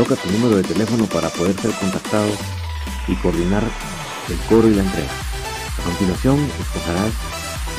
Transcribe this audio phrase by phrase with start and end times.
[0.00, 2.30] Coloca tu número de teléfono para poder ser contactado
[3.06, 3.62] y coordinar
[4.30, 5.10] el cobro y la entrega.
[5.78, 7.12] A continuación escogerás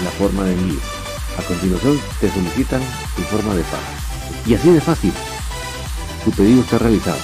[0.04, 0.80] la forma de envío.
[1.40, 2.80] A continuación te solicitan
[3.16, 3.82] tu forma de pago.
[4.46, 5.12] Y así de fácil,
[6.24, 7.18] tu pedido está realizado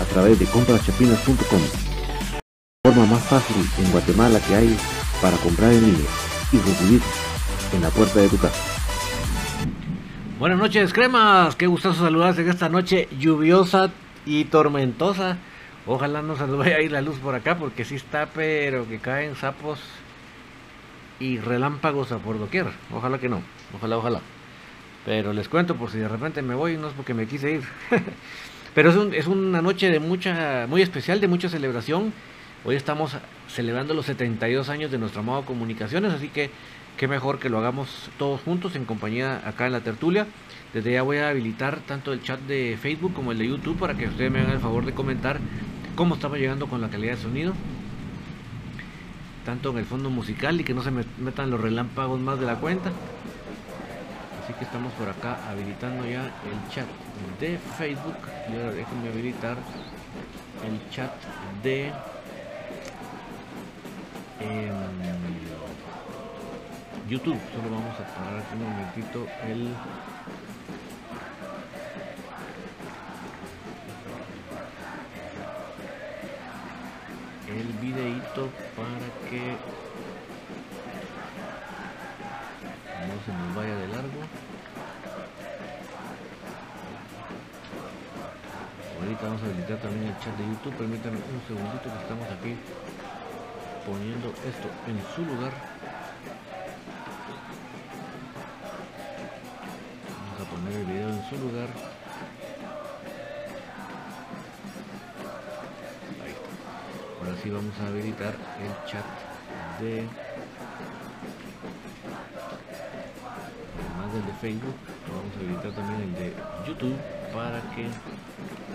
[0.00, 1.60] a través de compraschapinas.com.
[2.82, 4.76] Forma más fácil en Guatemala que hay
[5.22, 5.96] para comprar en
[6.50, 7.00] y recibir
[7.72, 8.60] en la puerta de tu casa.
[10.40, 11.54] Buenas noches, cremas.
[11.54, 13.92] Qué gustoso saludarse en esta noche lluviosa
[14.26, 15.38] y tormentosa.
[15.86, 18.88] Ojalá no se nos vaya a ir la luz por acá porque sí está, pero
[18.88, 19.80] que caen sapos
[21.20, 22.66] y relámpagos a por doquier.
[22.92, 23.42] Ojalá que no.
[23.74, 24.20] Ojalá, ojalá.
[25.04, 27.62] Pero les cuento por si de repente me voy, no es porque me quise ir.
[28.74, 32.12] pero es, un, es una noche de mucha, muy especial, de mucha celebración.
[32.64, 33.14] Hoy estamos
[33.48, 36.50] celebrando los 72 años de nuestra amado Comunicaciones, así que
[36.96, 40.26] qué mejor que lo hagamos todos juntos en compañía acá en la tertulia.
[40.72, 43.94] Desde ya voy a habilitar tanto el chat de Facebook como el de YouTube para
[43.94, 45.38] que ustedes me hagan el favor de comentar
[45.94, 47.54] cómo estamos llegando con la calidad de sonido.
[49.44, 52.56] Tanto en el fondo musical y que no se metan los relámpagos más de la
[52.56, 52.90] cuenta.
[54.42, 56.86] Así que estamos por acá habilitando ya el chat
[57.40, 58.16] de Facebook.
[58.50, 59.56] Y ahora déjenme habilitar
[60.64, 61.12] el chat
[61.62, 61.92] de...
[64.40, 65.33] Em,
[67.08, 67.38] YouTube.
[67.54, 69.74] Solo vamos a parar aquí un momentito el
[77.46, 79.56] el videito para que
[83.06, 84.20] no se nos vaya de largo.
[88.98, 90.74] Ahorita vamos a habilitar también el chat de YouTube.
[90.78, 92.56] Permítanme un segundito que estamos aquí
[93.84, 95.73] poniendo esto en su lugar.
[100.54, 101.68] El video en su lugar.
[107.18, 109.04] Ahora sí vamos a habilitar el chat
[109.80, 110.06] de
[113.80, 114.76] además del de Facebook,
[115.08, 116.32] vamos a habilitar también el de
[116.66, 116.96] YouTube
[117.34, 117.88] para que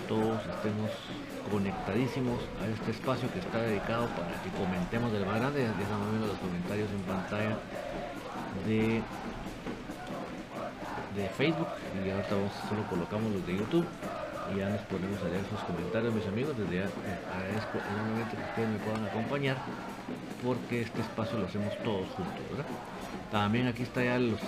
[0.07, 0.91] todos estemos
[1.49, 5.65] conectadísimos a este espacio que está dedicado para que comentemos del más grande.
[5.77, 7.57] Viendo los comentarios en pantalla
[8.67, 9.01] de
[11.15, 11.67] de Facebook
[12.05, 12.35] y ahorita
[12.69, 13.85] solo colocamos los de YouTube
[14.53, 16.89] y ya nos ponemos a leer sus comentarios mis amigos desde ya
[17.35, 19.57] agradezco enormemente que ustedes me puedan acompañar
[20.43, 22.65] porque este espacio lo hacemos todos juntos
[23.31, 24.39] también aquí está ya los,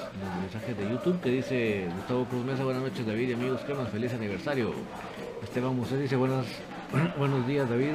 [0.42, 3.90] mensajes de YouTube que dice Gustavo Cruz Mesa buenas noches David y amigos que más
[3.90, 4.74] feliz aniversario
[5.44, 6.46] Esteban Musé dice buenas
[7.18, 7.94] buenos días David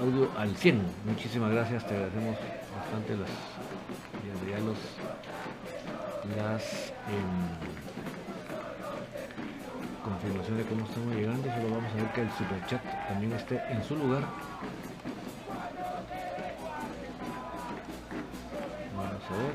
[0.00, 2.36] audio al 100 muchísimas gracias te agradecemos
[2.76, 3.28] bastante los
[4.48, 4.76] ya los
[6.36, 7.72] las em,
[10.04, 13.60] confirmación de cómo estamos llegando, solo vamos a ver que el super chat también esté
[13.70, 14.22] en su lugar.
[18.96, 19.52] Vamos a ver.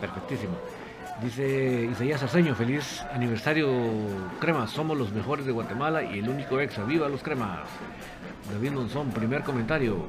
[0.00, 0.54] Perfectísimo.
[1.22, 3.68] Dice Isaías Arceño, feliz aniversario
[4.40, 7.68] Cremas, somos los mejores de Guatemala y el único exa, viva los Cremas.
[8.50, 10.06] David Monzón, primer comentario,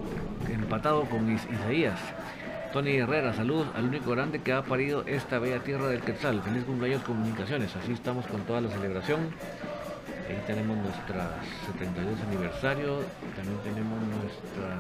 [0.50, 2.00] empatado con Isaías.
[2.72, 6.42] Tony Herrera, saludos al único grande que ha parido esta bella tierra del Quetzal.
[6.42, 7.76] Feliz cumpleaños comunicaciones.
[7.76, 9.30] Así estamos con toda la celebración.
[10.30, 11.32] Ahí tenemos nuestras
[11.68, 13.00] 72 aniversario.
[13.36, 14.80] También tenemos nuestras...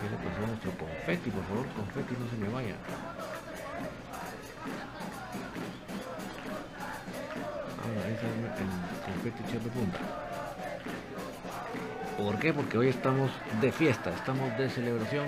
[0.00, 1.30] ¿Qué le pasó a nuestro confeti?
[1.30, 2.74] Por favor, confeti, no se me vaya.
[7.78, 9.98] Ahora, ahí está el confeti echando punta.
[12.18, 12.52] ¿Por qué?
[12.52, 15.26] Porque hoy estamos de fiesta, estamos de celebración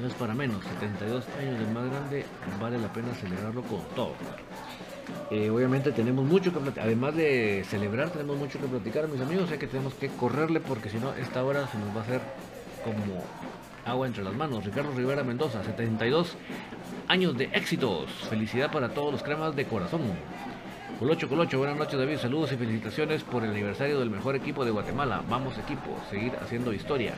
[0.00, 2.24] no es para menos, 72 años del más grande,
[2.60, 4.14] vale la pena celebrarlo con todo.
[5.30, 9.48] Eh, obviamente tenemos mucho que platicar, además de celebrar, tenemos mucho que platicar, mis amigos.
[9.48, 12.20] Sé que tenemos que correrle porque si no, esta hora se nos va a hacer
[12.84, 13.22] como
[13.84, 14.64] agua entre las manos.
[14.64, 16.36] Ricardo Rivera Mendoza, 72
[17.08, 18.10] años de éxitos.
[18.28, 20.02] Felicidad para todos los cremas de corazón.
[20.98, 24.70] Colocho, Colocho, buenas noches David, saludos y felicitaciones por el aniversario del mejor equipo de
[24.70, 25.22] Guatemala.
[25.30, 27.14] Vamos equipo, seguir haciendo historia.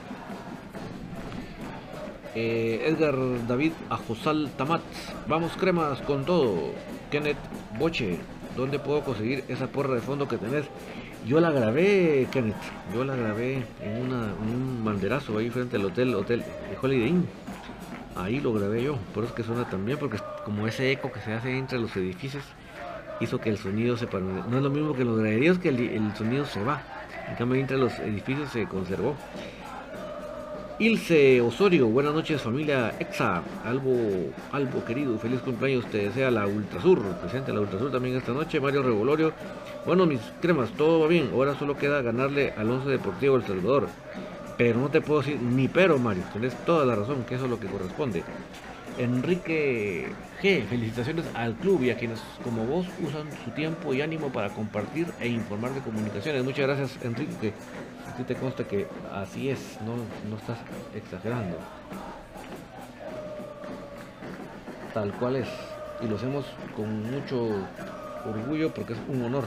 [2.34, 3.14] Eh, Edgar
[3.46, 4.80] David Ajosal Tamat,
[5.26, 6.72] vamos cremas con todo.
[7.10, 7.36] Kenneth
[7.78, 8.18] Boche,
[8.56, 10.64] ¿dónde puedo conseguir esa porra de fondo que tenés?
[11.26, 12.56] Yo la grabé, Kenneth,
[12.94, 16.42] yo la grabé en, una, un banderazo ahí frente al hotel, hotel
[16.80, 17.28] Holiday Inn.
[18.16, 21.20] Ahí lo grabé yo, por eso es que suena también, porque como ese eco que
[21.20, 22.44] se hace entre los edificios
[23.20, 26.14] hizo que el sonido se No es lo mismo que los graderíos, que el, el
[26.16, 26.82] sonido se va.
[27.28, 29.14] En cambio, entre los edificios se conservó.
[30.78, 33.94] Ilse Osorio, buenas noches familia Exa, Albo,
[34.50, 38.82] Albo querido, feliz cumpleaños, te desea la Ultrasur, presente la Ultrasur también esta noche, Mario
[38.82, 39.32] Revolorio,
[39.84, 43.88] bueno mis cremas, todo va bien, ahora solo queda ganarle al Once Deportivo El Salvador,
[44.56, 47.50] pero no te puedo decir ni pero Mario, tienes toda la razón, que eso es
[47.50, 48.24] lo que corresponde.
[48.98, 50.06] Enrique
[50.42, 54.50] G, felicitaciones al club y a quienes como vos usan su tiempo y ánimo para
[54.50, 56.44] compartir e informar de comunicaciones.
[56.44, 57.54] Muchas gracias Enrique
[58.12, 59.94] a ti te consta que así es, no,
[60.28, 60.58] no estás
[60.94, 61.56] exagerando.
[64.92, 65.48] Tal cual es.
[66.02, 66.44] Y lo hacemos
[66.76, 67.48] con mucho
[68.26, 69.44] orgullo porque es un honor.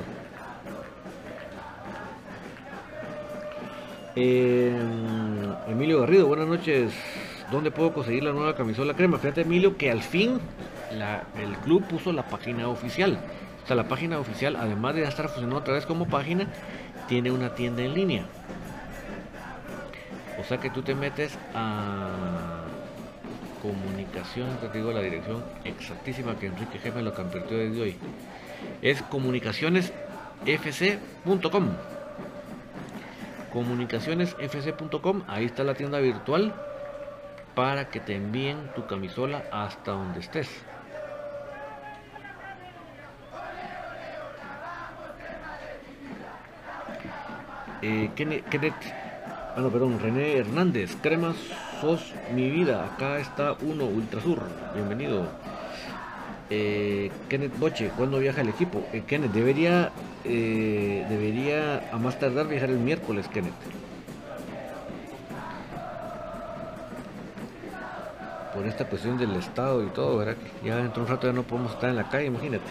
[4.15, 6.91] Em, Emilio Garrido, buenas noches.
[7.51, 9.19] ¿Dónde puedo conseguir la nueva camisola crema?
[9.19, 10.39] Fíjate, Emilio, que al fin
[10.91, 13.19] el club puso la página oficial.
[13.63, 16.48] O sea, la página oficial, además de estar funcionando otra vez como página,
[17.07, 18.25] tiene una tienda en línea.
[20.39, 22.63] O sea que tú te metes a
[23.62, 27.95] comunicación, te digo la dirección exactísima que Enrique Jefe lo convirtió desde hoy.
[28.81, 31.69] Es comunicacionesfc.com.
[33.51, 36.53] Comunicacionesfc.com, ahí está la tienda virtual
[37.55, 40.50] para que te envíen tu camisola hasta donde estés.
[47.82, 48.10] Eh,
[49.53, 51.36] bueno, perdón, René Hernández, Cremas,
[51.82, 52.86] sos mi vida.
[52.86, 54.41] Acá está uno, Ultrasur.
[54.74, 55.27] Bienvenido.
[56.50, 58.86] Eh, Kenneth Boche, ¿cuándo viaja el equipo?
[58.94, 59.91] Eh, Kenneth, debería,
[60.24, 63.53] eh, debería a más tardar viajar el miércoles, Kenneth.
[68.53, 70.36] Por esta cuestión del Estado y todo, ¿verdad?
[70.63, 72.65] Ya dentro de un rato ya no podemos estar en la calle, imagínate.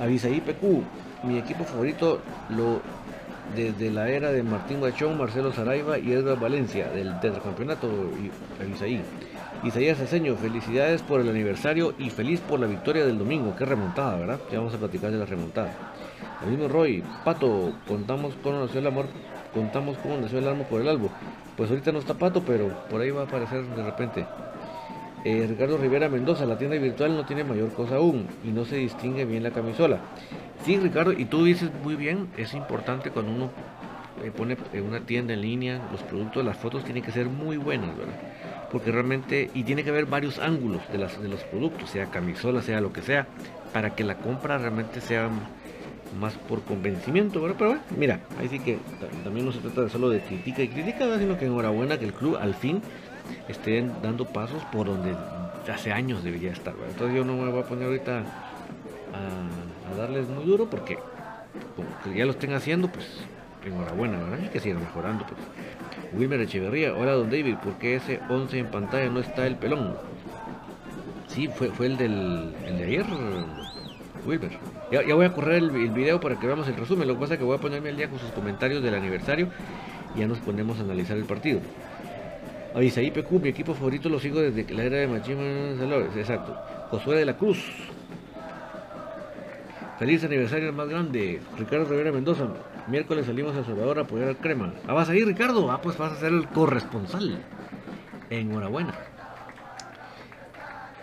[0.00, 0.84] Avisaí PQ,
[1.24, 2.80] mi equipo favorito lo
[3.54, 7.88] desde la era de Martín Guachón, Marcelo Saraiva y Edgar Valencia del tetracampeonato
[8.72, 9.02] Isaí.
[9.64, 13.54] Isaías Ceseño, felicidades por el aniversario y feliz por la victoria del domingo.
[13.56, 14.40] Qué remontada, ¿verdad?
[14.50, 15.72] Ya vamos a platicar de la remontada.
[16.42, 19.06] El mismo Roy, Pato, contamos cómo nació el amor,
[19.54, 21.10] contamos cómo nació el amor por el álbum.
[21.56, 24.26] Pues ahorita no está Pato, pero por ahí va a aparecer de repente.
[25.24, 28.76] Eh, Ricardo Rivera Mendoza, la tienda virtual no tiene mayor cosa aún y no se
[28.76, 30.00] distingue bien la camisola.
[30.64, 33.50] Sí, Ricardo, y tú dices muy bien, es importante cuando uno
[34.22, 37.96] eh, pone una tienda en línea, los productos, las fotos tienen que ser muy buenas,
[37.96, 38.14] ¿verdad?
[38.70, 42.62] Porque realmente, y tiene que haber varios ángulos de, las, de los productos, sea camisola,
[42.62, 43.26] sea lo que sea,
[43.72, 45.28] para que la compra realmente sea
[46.20, 47.56] más por convencimiento, ¿verdad?
[47.58, 48.78] Pero bueno, mira, ahí sí que
[49.24, 52.12] también no se trata de solo de critica y critica, sino que enhorabuena que el
[52.12, 52.80] club al fin
[53.48, 55.16] esté dando pasos por donde
[55.72, 56.90] hace años debería estar, ¿verdad?
[56.90, 60.98] Entonces yo no me voy a poner ahorita a darles muy duro porque
[61.76, 63.06] como que ya lo estén haciendo, pues
[63.64, 64.46] enhorabuena, ¿verdad?
[64.46, 65.24] Y que sigan mejorando.
[65.26, 65.38] Pues.
[66.14, 69.96] Wilmer Echeverría, hola don David, ¿por qué ese 11 en pantalla no está el pelón?
[71.28, 73.06] Sí, fue, fue el, del, el de ayer,
[74.26, 74.50] Wilmer.
[74.90, 77.08] Ya, voy a correr el, video para que veamos el resumen.
[77.08, 79.48] Lo que pasa es que voy a ponerme al día con sus comentarios del aniversario
[80.14, 81.60] y ya nos ponemos a analizar el partido.
[82.74, 85.42] Avisaí PQ, mi equipo favorito lo sigo desde la era de Machima
[86.14, 86.56] Exacto.
[86.90, 87.58] Josué de la Cruz,
[90.02, 92.48] Feliz aniversario más grande, Ricardo Rivera Mendoza.
[92.88, 94.72] Miércoles salimos a El Salvador a apoyar al Crema.
[94.88, 95.70] Ah, vas a ir, Ricardo.
[95.70, 97.38] Ah, pues vas a ser el corresponsal.
[98.28, 98.94] Enhorabuena.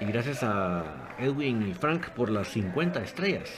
[0.02, 0.84] Y gracias a
[1.18, 3.50] Edwin y Frank por las 50 estrellas.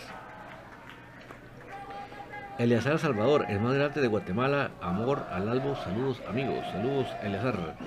[2.60, 4.70] Eleazar Salvador, el más grande de Guatemala.
[4.80, 5.76] Amor al albo.
[5.78, 6.64] Saludos, amigos.
[6.72, 7.78] Saludos, Eleazar.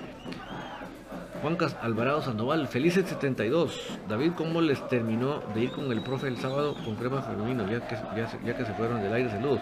[1.45, 3.99] Juancas Alvarado Sandoval, felices 72.
[4.09, 7.69] David, ¿cómo les terminó de ir con el profe el sábado con crema femenino?
[7.69, 7.95] Ya que,
[8.43, 9.59] ya, que se fueron del aire, saludos.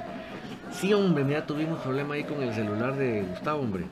[0.71, 3.83] Sí, hombre, ya tuvimos problema ahí con el celular de Gustavo, hombre,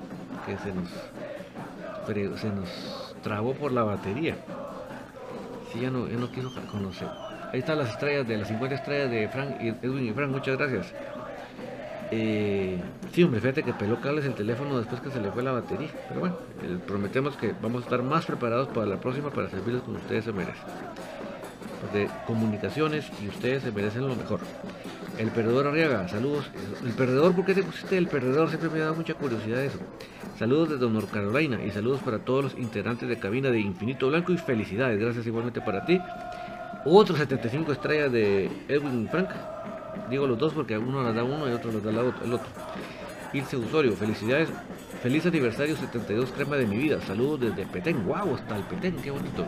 [0.45, 4.37] que se nos, se nos trabó por la batería.
[5.73, 7.09] Sí, ya no, ya no quiso conocer,
[7.51, 10.57] Ahí están las estrellas de las 50 estrellas de Frank y Edwin y Frank, muchas
[10.57, 10.93] gracias.
[12.11, 12.77] Eh,
[13.13, 15.89] sí, hombre, fíjate que peló cables el teléfono después que se le fue la batería.
[16.09, 19.81] Pero bueno, eh, prometemos que vamos a estar más preparados para la próxima para servirles
[19.81, 20.63] como ustedes se merecen.
[21.93, 24.41] De comunicaciones y ustedes se merecen lo mejor.
[25.17, 26.45] El perdedor Arriaga, saludos.
[26.85, 28.49] El perdedor, ¿por qué te pusiste el perdedor?
[28.49, 29.79] Siempre me ha dado mucha curiosidad eso.
[30.37, 34.31] Saludos desde North Carolina y saludos para todos los integrantes de cabina de Infinito Blanco
[34.31, 34.99] y felicidades.
[34.99, 35.99] Gracias igualmente para ti.
[36.85, 39.29] Otro 75 estrellas de Edwin Frank.
[40.11, 42.47] Digo los dos porque uno las da uno y otro las da el otro.
[43.31, 44.49] Ilse Usorio, felicidades.
[45.01, 46.99] Feliz aniversario 72 crema de mi vida.
[47.01, 48.05] Saludos desde Petén.
[48.05, 49.47] Wow, hasta el Petén, qué bonito.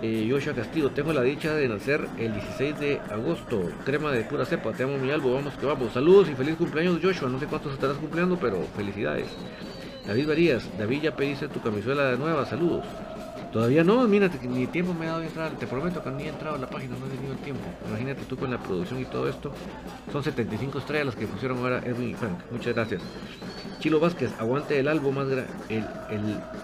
[0.00, 3.70] Eh, Joshua Castillo, tengo la dicha de nacer el 16 de agosto.
[3.84, 5.92] Crema de pura cepa, te amo mi albo, vamos que vamos.
[5.92, 7.28] Saludos y feliz cumpleaños Joshua.
[7.28, 9.26] No sé cuántos estarás cumpliendo, pero felicidades.
[10.06, 12.86] David Varías, David ya pediste tu camisola nueva, saludos.
[13.52, 16.28] Todavía no, que ni tiempo me ha dado de entrar, te prometo que ni he
[16.28, 17.62] entrado a la página, no he tenido el tiempo.
[17.88, 19.52] Imagínate tú con la producción y todo esto.
[20.12, 22.38] Son 75 estrellas las que pusieron ahora Edwin y Frank.
[22.52, 23.02] Muchas gracias.
[23.80, 25.84] Chilo Vázquez, aguante el álbum más grande, el,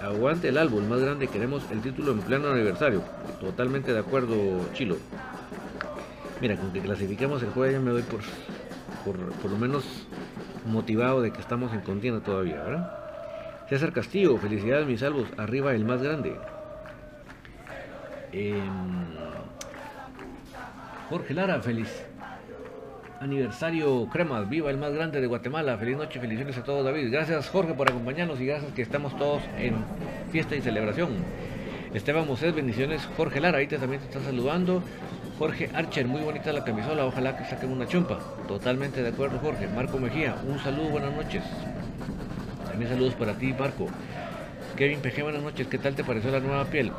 [0.00, 3.02] aguante el álbum más grande, queremos el título en pleno aniversario.
[3.40, 4.36] Totalmente de acuerdo,
[4.72, 4.96] Chilo.
[6.40, 8.20] Mira, con que clasifiquemos el juego ya me doy por,
[9.04, 10.06] por, por lo menos
[10.66, 12.92] motivado de que estamos en contienda todavía, ¿verdad?
[13.68, 16.36] César Castillo, felicidades mis salvos, arriba el más grande.
[18.38, 18.60] Em,
[21.08, 21.88] Jorge Lara, feliz
[23.18, 27.48] aniversario Cremas, viva el más grande de Guatemala, feliz noche, felicidades a todos David, gracias
[27.48, 29.76] Jorge por acompañarnos y gracias que estamos todos en
[30.32, 31.12] fiesta y celebración.
[31.94, 34.82] Esteban Mosés, bendiciones, Jorge Lara, ahí te, también te está saludando.
[35.38, 38.18] Jorge Archer, muy bonita la camisola, ojalá que saquen una chompa.
[38.46, 39.66] Totalmente de acuerdo, Jorge.
[39.68, 41.42] Marco Mejía, un saludo, buenas noches.
[42.68, 43.86] También saludos para ti, Marco.
[44.76, 45.66] Kevin PG, buenas noches.
[45.68, 46.92] ¿Qué tal te pareció la nueva piel?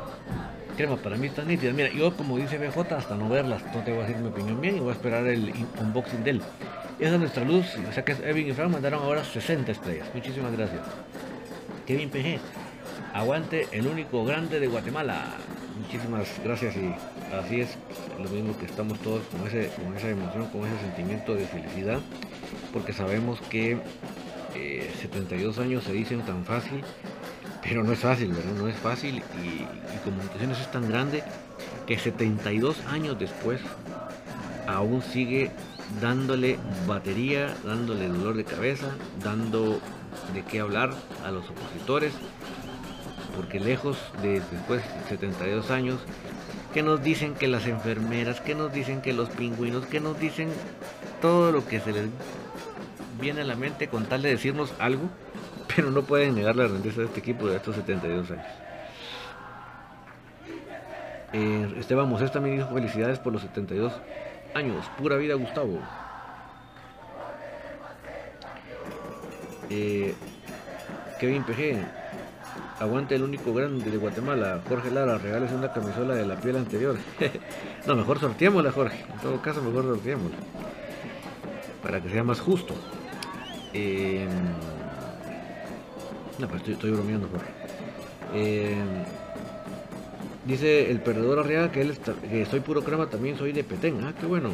[0.78, 1.72] Crema, para mí está nítida.
[1.72, 4.60] Mira, yo como dice BJ, hasta no verlas, no te voy a decir mi opinión
[4.60, 6.42] bien y voy a esperar el unboxing de él.
[7.00, 10.06] Esa es nuestra luz, o sea que es Evin y Frank mandaron ahora 60 estrellas.
[10.14, 10.82] Muchísimas gracias.
[11.84, 12.38] Kevin PG,
[13.12, 15.24] aguante el único grande de Guatemala.
[15.82, 16.94] Muchísimas gracias y
[17.34, 17.76] así es
[18.16, 21.98] lo mismo que estamos todos con, ese, con esa emoción, con ese sentimiento de felicidad,
[22.72, 23.78] porque sabemos que
[25.00, 26.84] 72 años se dicen tan fácil,
[27.68, 28.52] pero no es fácil, ¿verdad?
[28.58, 29.66] No es fácil y,
[30.04, 31.22] Comunicaciones es tan grande
[31.86, 33.60] que 72 años después
[34.66, 35.50] aún sigue
[36.00, 38.86] dándole batería, dándole dolor de cabeza,
[39.22, 39.80] dando
[40.32, 40.94] de qué hablar
[41.26, 42.12] a los opositores,
[43.36, 46.00] porque lejos de después de 72 años,
[46.72, 50.48] que nos dicen que las enfermeras, que nos dicen que los pingüinos, que nos dicen
[51.20, 52.06] todo lo que se les
[53.20, 55.10] viene a la mente con tal de decirnos algo,
[55.74, 58.46] pero no pueden negar la grandeza de este equipo de estos 72 años.
[61.32, 63.92] Eh, Esteban Moses también dijo felicidades por los 72
[64.54, 64.86] años.
[64.98, 65.80] Pura vida, Gustavo.
[69.70, 70.14] Eh,
[71.20, 71.76] Kevin PG.
[72.80, 74.60] Aguante el único grande de Guatemala.
[74.68, 76.96] Jorge Lara, regales una camisola de la piel anterior.
[77.86, 79.04] no, mejor sorteémosla, Jorge.
[79.12, 80.38] En todo caso, mejor sorteémosla.
[81.82, 82.74] Para que sea más justo.
[83.72, 84.28] Em,
[86.38, 87.28] no, pues estoy, bromeando,
[88.34, 89.04] em,
[90.44, 91.98] dice el perdedor Arriaga que él
[92.30, 94.02] que soy puro crema, también soy de Petén.
[94.04, 94.50] Ah, qué bueno.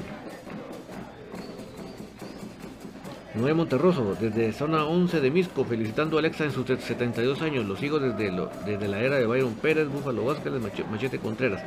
[3.34, 7.66] Noé Monterroso, desde zona 11 de Misco, felicitando a Alexa en sus 72 años.
[7.66, 8.30] Lo sigo desde,
[8.64, 10.52] desde la era de Byron Pérez, Búfalo Vázquez,
[10.88, 11.60] Machete Contreras.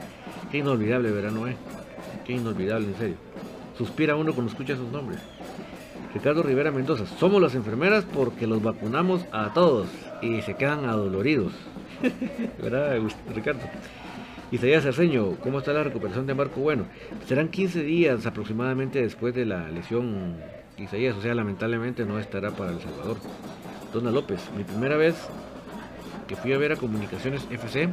[0.50, 1.58] Qué inolvidable, verano, Noé.
[2.26, 3.16] Qué inolvidable, en serio.
[3.78, 5.20] Suspira uno cuando escucha sus nombres.
[6.14, 9.88] Ricardo Rivera Mendoza, somos las enfermeras porque los vacunamos a todos
[10.22, 11.54] y se quedan adoloridos.
[12.62, 12.98] ¿Verdad,
[13.36, 13.62] Ricardo?
[14.50, 16.86] Isaías Cerceño, ¿cómo está la recuperación de Marco Bueno?
[17.26, 20.38] Serán 15 días aproximadamente después de la lesión
[20.78, 23.18] Isaías, o sea, lamentablemente no estará para El Salvador.
[23.92, 25.16] Dona López, mi primera vez
[26.28, 27.90] que fui a ver a Comunicaciones FC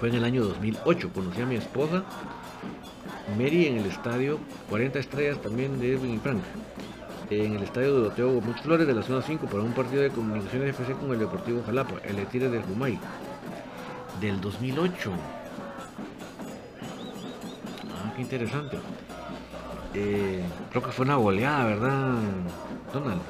[0.00, 1.10] fue en el año 2008.
[1.14, 2.04] Conocí a mi esposa
[3.38, 4.38] Mary en el estadio
[4.70, 6.42] 40 estrellas también de Edwin y Frank
[7.30, 10.10] en el estadio de Doroteo Muchas Flores de la zona 5 para un partido de
[10.10, 12.98] comunicaciones FC con el Deportivo Jalapa, el Etire del Jumay,
[14.20, 15.10] del 2008.
[17.92, 18.78] Ah, qué interesante.
[19.94, 22.14] Eh, creo que fue una goleada, ¿verdad,
[22.92, 23.22] Donald?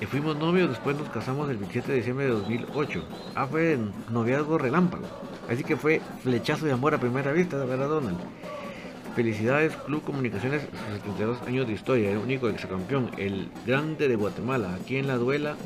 [0.00, 3.04] Y fuimos novios, después nos casamos el 27 de diciembre de 2008.
[3.34, 3.78] Ah, fue
[4.10, 5.04] noviazgo relámpago.
[5.48, 8.18] Así que fue flechazo de amor a primera vista, ¿verdad, Donald?
[9.20, 10.62] Felicidades Club Comunicaciones,
[11.04, 14.72] 72 años de historia, el único campeón, el grande de Guatemala.
[14.80, 15.56] Aquí en la duela,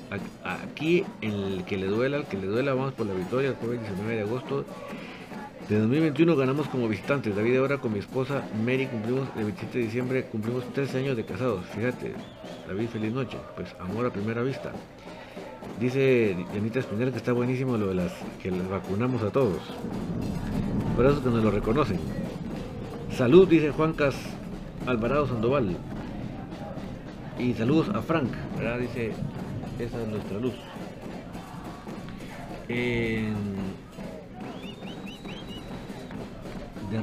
[0.43, 3.55] aquí en el que le duela, el que le duela, vamos por la victoria el
[3.55, 4.65] jueves 19 de agosto
[5.69, 7.37] De 2021 ganamos como visitantes.
[7.37, 11.25] David ahora con mi esposa Mary cumplimos el 27 de diciembre, cumplimos 13 años de
[11.25, 11.65] casados.
[11.77, 12.13] Fíjate,
[12.67, 13.39] David, feliz noche.
[13.55, 14.73] Pues amor a primera vista.
[15.79, 18.13] Dice Yanita Espinel que está buenísimo lo de las
[18.43, 19.61] que les vacunamos a todos.
[20.97, 22.01] Por eso que nos lo reconocen.
[23.17, 24.17] Salud, dice Juancas
[24.87, 25.77] Alvarado Sandoval.
[27.39, 28.81] Y saludos a Frank, ¿verdad?
[28.81, 29.13] Dice,
[29.79, 30.55] esa es nuestra luz.
[32.67, 33.33] De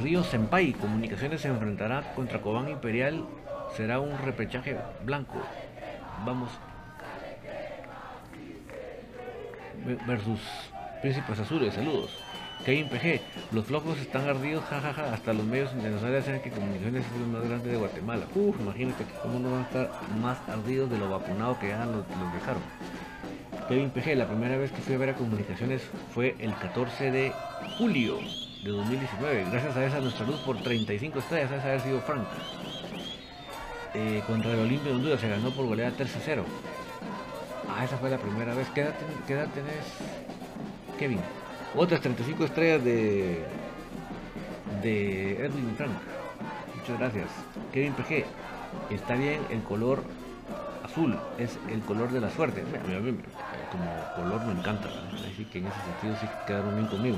[0.04, 3.24] Río Senpai, Comunicaciones se enfrentará contra Cobán Imperial.
[3.78, 5.41] Será un repechaje blanco.
[6.26, 6.50] Vamos.
[10.06, 10.41] Versus
[11.02, 12.31] Príncipes Azules, saludos.
[12.65, 13.21] Kevin PG,
[13.54, 17.43] los flojos están ardidos, jajaja, hasta los medios internacionales hacen que Comunicaciones es el más
[17.47, 18.26] grande de Guatemala.
[18.36, 21.86] Uf, imagínate que cómo no van a estar más ardidos de lo vacunado que ya
[21.86, 22.62] los, dejaron.
[23.67, 25.82] Kevin PG, la primera vez que fui a ver a Comunicaciones
[26.13, 27.34] fue el 14 de
[27.78, 28.17] julio
[28.63, 29.45] de 2019.
[29.52, 32.28] Gracias a esa nuestra luz por 35 estrellas, esa haber sido Frank.
[33.95, 36.43] Eh, contra el Olimpia de Honduras se ganó por goleada 3-0.
[37.69, 38.67] Ah, esa fue la primera vez.
[38.76, 39.86] ¿Qué edad, ten- qué edad tenés,
[41.00, 41.19] Kevin?
[41.76, 43.46] Otras 35 estrellas de
[44.82, 45.92] de Edwin Frank.
[46.76, 47.28] Muchas gracias.
[47.72, 48.26] Kevin PG.
[48.90, 50.04] Está bien el color
[50.84, 52.64] azul, es el color de la suerte.
[53.72, 54.90] Como color me encanta.
[55.32, 57.18] Así que en ese sentido sí quedaron bien conmigo.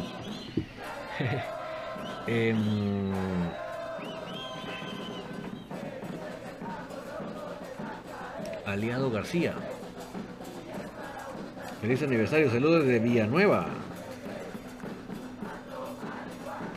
[2.26, 3.12] Em,
[8.66, 9.54] Aliado García.
[11.82, 13.68] Feliz aniversario, saludos de Villanueva.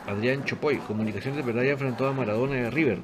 [0.07, 2.99] Adrián Chopoy, Comunicaciones de verdad ya enfrentó a Maradona y a River.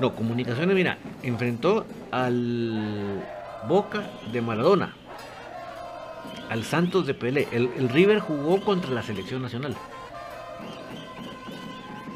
[0.00, 3.22] No, Comunicaciones, mira, enfrentó al
[3.68, 4.94] Boca de Maradona,
[6.48, 7.48] al Santos de Pelé.
[7.52, 9.76] El, River jugó contra la selección nacional.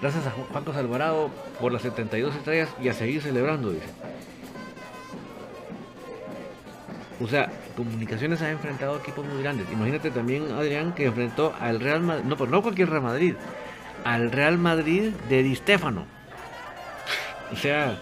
[0.00, 3.88] Gracias a Carlos Alvarado por las 72 estrellas y a seguir celebrando, dice.
[7.22, 9.66] O sea, Comunicaciones ha enfrentado equipos muy grandes.
[9.70, 13.34] Imagínate también, Adrián, que enfrentó al Real Madrid, no, pero no cualquier Real Madrid,
[14.04, 16.06] al Real Madrid de Di Stéfano.
[17.52, 17.98] O sea,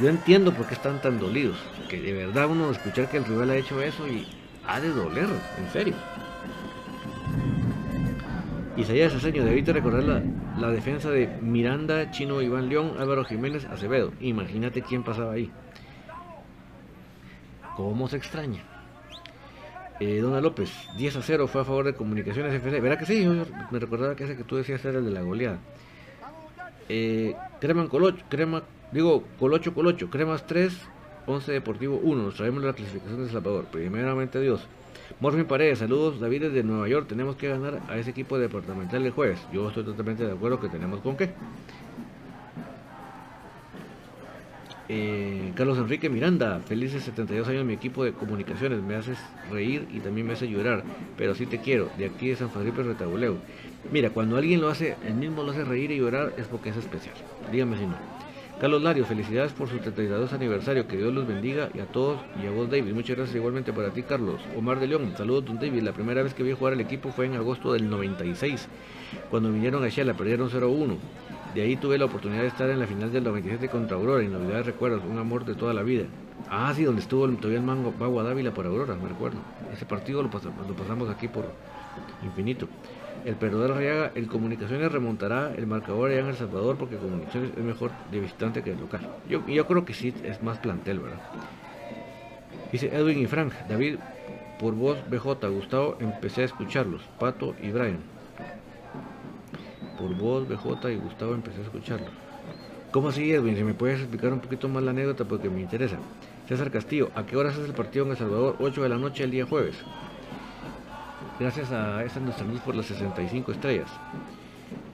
[0.00, 1.56] yo entiendo por qué están tan dolidos.
[1.88, 4.26] Que de verdad uno escuchar que el rival ha hecho eso y
[4.66, 5.94] ha de doler, en serio.
[8.76, 10.22] Isaías Aceño, debiste recordar la,
[10.58, 14.12] la defensa de Miranda, Chino Iván León, Álvaro Jiménez, Acevedo.
[14.20, 15.50] Imagínate quién pasaba ahí.
[17.76, 18.62] ¿Cómo se extraña?
[20.00, 22.80] Eh, Dona López, 10 a 0 fue a favor de Comunicaciones FC.
[22.80, 23.22] ¿Verdad que sí?
[23.22, 23.32] Yo
[23.70, 25.58] me recordaba que ese que tú decías era el de la goleada.
[26.88, 30.74] Eh, Creman Colocho, Crema, digo Colocho Colocho, Cremas 3,
[31.26, 32.22] 11 Deportivo 1.
[32.22, 33.66] Nos traemos la clasificación de Salvador.
[33.66, 34.66] Primeramente Dios.
[35.20, 37.06] Morfin Paredes, saludos David desde Nueva York.
[37.06, 39.38] Tenemos que ganar a ese equipo departamental el jueves.
[39.52, 41.30] Yo estoy totalmente de acuerdo que tenemos con qué.
[44.92, 50.00] Eh, Carlos Enrique Miranda, felices 72 años mi equipo de comunicaciones, me haces reír y
[50.00, 50.82] también me hace llorar,
[51.16, 53.36] pero sí te quiero, de aquí de San Felipe Retabuleo.
[53.92, 56.76] Mira, cuando alguien lo hace, él mismo lo hace reír y llorar, es porque es
[56.76, 57.14] especial.
[57.52, 57.94] Dígame si no.
[58.60, 62.48] Carlos Lario, felicidades por su 32 aniversario, que Dios los bendiga y a todos y
[62.48, 62.92] a vos David.
[62.92, 64.40] Muchas gracias igualmente para ti Carlos.
[64.58, 65.82] Omar de León, saludos don David.
[65.82, 68.66] La primera vez que vi jugar al equipo fue en agosto del 96,
[69.30, 70.96] cuando vinieron a Shela, perdieron 0-1.
[71.54, 74.58] De ahí tuve la oportunidad de estar en la final del 97 contra Aurora, Navidad
[74.58, 76.04] de Recuerdos, un amor de toda la vida.
[76.48, 79.38] Ah, sí, donde estuvo todavía el mango Bagua Dávila por Aurora, me recuerdo.
[79.72, 81.46] Ese partido lo, pasamos, lo pasamos aquí por
[82.22, 82.68] infinito.
[83.24, 87.64] El perdedor Arriaga, el Comunicaciones remontará el marcador allá en El Salvador porque Comunicaciones es
[87.64, 89.00] mejor de visitante que de local.
[89.28, 91.20] Yo, yo creo que sí es más plantel, ¿verdad?
[92.70, 93.96] Dice Edwin y Frank, David,
[94.60, 97.98] por voz BJ, Gustavo, empecé a escucharlos, Pato y Brian.
[100.00, 102.08] Por voz BJ y Gustavo empecé a escucharlos.
[102.90, 103.54] ¿Cómo así, Edwin?
[103.54, 105.98] Si me puedes explicar un poquito más la anécdota porque me interesa.
[106.48, 108.56] César Castillo, ¿a qué horas es el partido en El Salvador?
[108.58, 109.76] 8 de la noche el día jueves.
[111.38, 113.90] Gracias a esa nuestra luz por las 65 estrellas.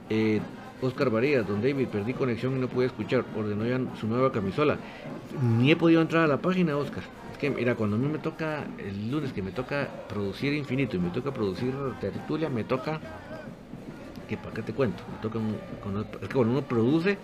[0.09, 0.41] Eh,
[0.81, 3.23] Oscar Varías, don David, perdí conexión y no pude escuchar.
[3.35, 4.77] Ordenó ya su nueva camisola.
[5.41, 7.03] Ni he podido entrar a la página, Oscar.
[7.31, 10.97] Es que, mira, cuando a mí me toca, el lunes que me toca producir infinito
[10.97, 12.99] y me toca producir tertulia, me toca.
[14.27, 15.03] Que ¿Para qué te cuento?
[15.21, 17.21] Toca un- cuando- es que cuando uno produce,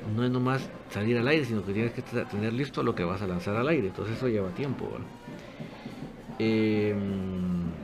[0.00, 3.22] no es nomás salir al aire, sino que tienes que tener listo lo que vas
[3.22, 3.88] a lanzar al aire.
[3.88, 4.98] Entonces eso lleva tiempo.
[6.38, 7.74] Em,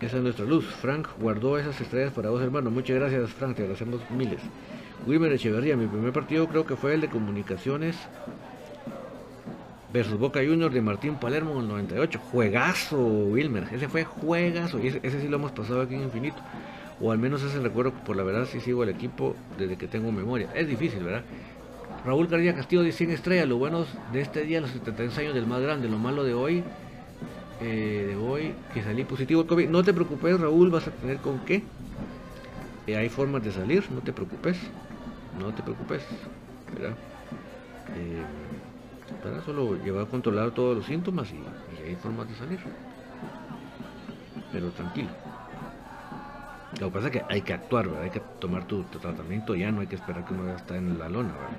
[0.00, 0.66] esa es nuestra luz.
[0.66, 2.70] Frank guardó esas estrellas para vos, hermano.
[2.70, 3.56] Muchas gracias, Frank.
[3.56, 4.50] Te agradecemos miles.
[5.02, 8.10] Wilmer Echeverría, mi primer partido creo que fue el de comunicaciones
[9.94, 12.18] versus Boca Juniors de Martín Palermo en el 98.
[12.18, 13.68] Juegazo, Wilmer.
[13.72, 14.78] Ese fue juegazo.
[14.78, 16.36] Ese, ese sí lo hemos pasado aquí en Infinito.
[17.00, 19.86] o al menos es el recuerdo, por la verdad sí sigo el equipo desde que
[19.86, 20.48] tengo memoria.
[20.52, 21.22] Es difícil, ¿verdad?
[22.04, 25.46] Raúl García Castillo de 100 estrellas, lo bueno de este día, los 73 años del
[25.46, 26.64] más grande, lo malo de hoy,
[27.60, 29.68] eh, de hoy, que salí positivo COVID.
[29.68, 31.62] No te preocupes, Raúl, vas a tener con qué.
[32.88, 34.56] Eh, hay formas de salir, no te preocupes,
[35.38, 36.02] no te preocupes,
[36.74, 36.96] ¿verdad?
[37.96, 38.22] Eh,
[39.22, 41.36] para solo llevar a controlar todos los síntomas y,
[41.82, 42.60] hay formas de salir.
[44.52, 45.08] Pero tranquilo.
[46.80, 48.02] Lo que pasa es que hay que actuar, ¿verdad?
[48.02, 50.76] hay que tomar tu, tu tratamiento ya, no hay que esperar que uno ya está
[50.76, 51.58] en la lona, ¿verdad?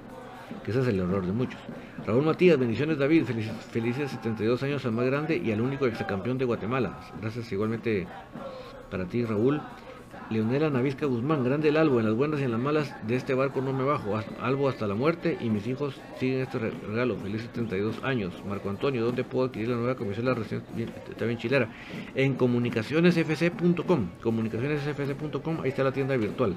[0.64, 1.60] que ese es el error de muchos.
[2.06, 6.38] Raúl Matías, bendiciones David, felices, felices 72 años al más grande y al único exacampeón
[6.38, 7.00] de Guatemala.
[7.22, 8.08] Gracias igualmente
[8.90, 9.62] para ti Raúl.
[10.30, 13.36] Leonela Navisca Guzmán, grande el Albo, en las buenas y en las malas de este
[13.36, 17.50] barco no me bajo, Albo hasta la muerte y mis hijos siguen este regalo, felices
[17.54, 18.34] 32 años.
[18.48, 20.26] Marco Antonio, ¿dónde puedo adquirir la nueva comisión?
[20.26, 21.70] La recién, bien chilera.
[22.16, 26.56] En comunicacionesfc.com, comunicacionesfc.com, ahí está la tienda virtual.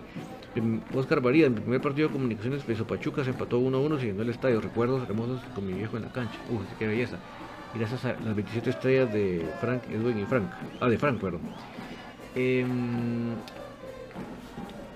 [0.94, 4.31] Oscar Varía, en mi primer partido de comunicaciones, Peso Pachuca se empató 1-1 siguiendo el
[4.31, 4.61] estadio.
[4.61, 6.38] Recuerdos hermosos con mi viejo en la cancha.
[6.50, 7.18] Uy, qué belleza.
[7.74, 10.50] Gracias a las 27 estrellas de Frank, Edwin y Frank.
[10.81, 11.42] Ah, de Frank, perdón.
[12.40, 12.64] Eh,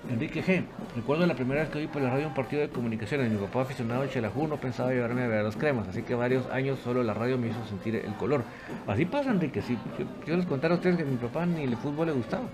[0.08, 0.62] Enrique G.
[0.94, 3.32] Recuerdo la primera vez que vi por la radio un partido de comunicaciones.
[3.32, 6.14] Mi papá aficionado a Chelajú no pensaba llevarme a ver a los cremas, así que
[6.14, 8.44] varios años solo la radio me hizo sentir el color.
[8.86, 9.60] Así pasa, Enrique.
[9.60, 12.12] Sí, yo, yo les contara a ustedes que a mi papá ni el fútbol le
[12.12, 12.44] gustaba.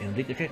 [0.00, 0.48] Enrique G.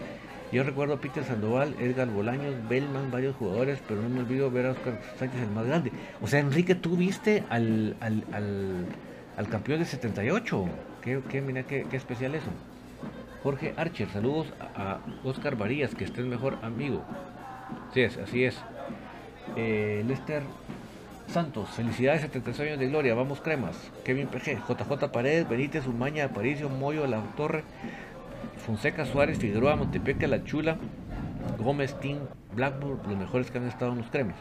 [0.53, 4.67] Yo recuerdo a Peter Sandoval, Edgar Bolaños, Bellman, varios jugadores, pero no me olvido ver
[4.67, 5.91] a Oscar Sánchez el más grande.
[6.21, 8.87] O sea, Enrique, tú viste al, al, al,
[9.39, 10.67] al campeón de 78.
[11.01, 12.51] ¿Qué, qué, mira, qué especial eso.
[13.43, 17.03] Jorge Archer, saludos a, Oscar Varías, que estés mejor amigo.
[17.93, 18.57] Sí, es, así es.
[19.57, 20.43] Eh, Lester
[21.27, 23.91] Santos, felicidades, 76 años de gloria, vamos cremas.
[24.05, 27.65] Kevin PG, JJ Paredes, Benítez, Umaña, Aparicio, Moyo, La Torre,
[28.59, 30.77] Fonseca, Suárez, Figueroa, Montepeca, La Chula,
[31.59, 32.19] Gómez, Team,
[32.55, 34.37] Blackburn, los mejores que han estado en los cremas.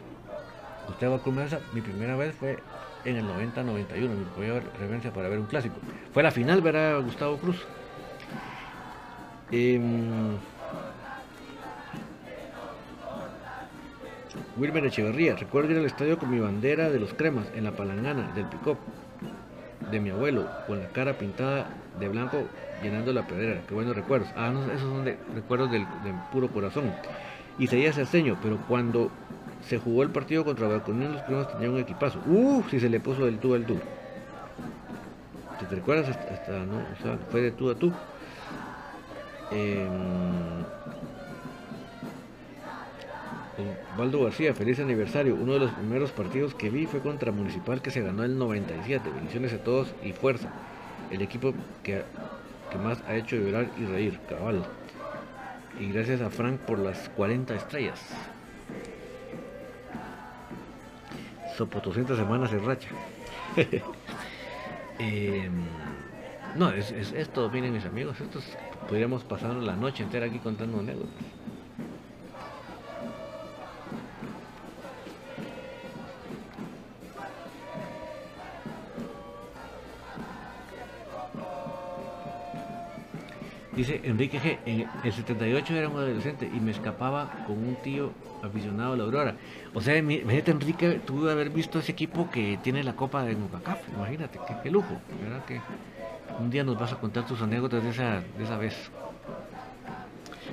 [0.87, 2.57] Gustavo Cruz mi primera vez fue
[3.05, 5.75] en el 90-91, mi primera referencia para ver un clásico.
[6.13, 7.65] Fue la final ver a Gustavo Cruz.
[9.51, 9.79] Eh,
[14.57, 18.31] Wilmer Echeverría, recuerdo ir al estadio con mi bandera de los cremas en la palangana
[18.33, 18.77] del pick
[19.91, 21.67] de mi abuelo, con la cara pintada
[21.99, 22.47] de blanco
[22.81, 23.61] llenando la pedrera.
[23.67, 24.29] Qué buenos recuerdos.
[24.35, 25.85] Ah, no, esos son de, recuerdos del,
[26.31, 26.91] puro corazón.
[27.59, 29.11] Y seguía Ceseño, pero cuando
[29.67, 32.19] se jugó el partido contra Balconión, los cremas tenían un equipazo.
[32.25, 33.79] Uf, si se le puso del tú al tú.
[35.59, 36.09] ¿Te recuerdas?
[36.09, 37.91] Hasta, hasta, no, o sea, fue de tú a tú.
[39.51, 39.87] Eh,
[43.97, 45.35] Valdo García, feliz aniversario.
[45.35, 49.09] Uno de los primeros partidos que vi fue contra Municipal que se ganó el 97.
[49.09, 50.49] Bendiciones a todos y fuerza.
[51.11, 52.03] El equipo que,
[52.71, 54.63] que más ha hecho llorar y reír, cabal.
[55.79, 57.99] Y gracias a Frank por las 40 estrellas.
[61.57, 62.89] Sopo 200 semanas en racha.
[64.99, 65.49] eh,
[66.55, 68.45] no, es, es, esto, miren mis amigos, estos
[68.91, 71.23] podríamos pasar la noche entera aquí contando anécdotas.
[83.73, 84.57] Dice Enrique G.
[84.65, 88.11] En el 78 era un adolescente y me escapaba con un tío
[88.43, 89.35] aficionado a la Aurora.
[89.73, 93.35] O sea, imagínate, Enrique, tuvo de haber visto ese equipo que tiene la copa de
[93.35, 93.87] Nucacaf.
[93.95, 95.45] Imagínate, qué lujo, ¿verdad?
[95.45, 95.61] Que
[96.39, 98.91] un día nos vas a contar tus anécdotas de esa, de esa vez.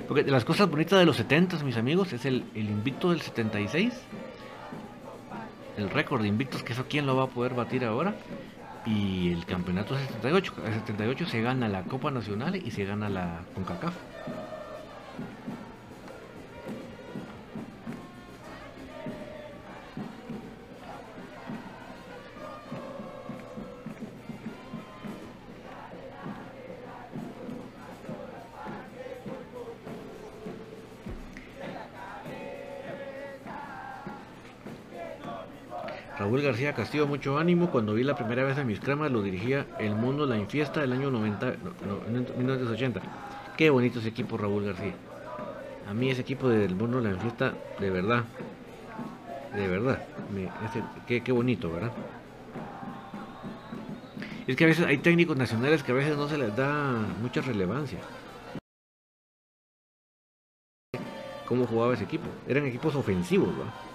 [0.06, 3.20] Porque de las cosas bonitas de los 70, mis amigos, es el, el invicto del
[3.20, 3.92] 76.
[5.76, 8.14] El récord de invictos, que eso quién lo va a poder batir ahora.
[8.86, 10.54] Y el campeonato 78.
[10.66, 13.94] El 78 se gana la Copa Nacional y se gana la CONCACAF.
[36.28, 37.70] Raúl García Castillo, mucho ánimo.
[37.70, 40.92] Cuando vi la primera vez a mis cremas, lo dirigía El Mundo La Infiesta del
[40.92, 43.00] año 90, no, no, 1980.
[43.56, 44.92] Qué bonito ese equipo, Raúl García.
[45.88, 48.24] A mí ese equipo del Mundo La Infiesta, de verdad,
[49.56, 50.02] de verdad,
[51.06, 51.92] qué, qué bonito, ¿verdad?
[54.46, 57.40] Es que a veces hay técnicos nacionales que a veces no se les da mucha
[57.40, 58.00] relevancia.
[61.46, 62.26] ¿Cómo jugaba ese equipo?
[62.46, 63.87] Eran equipos ofensivos, ¿verdad?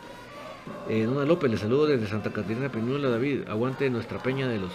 [0.89, 3.47] Eh, Dona López, le saludo desde Santa Catarina Peñuela, David.
[3.47, 4.71] Aguante nuestra peña de los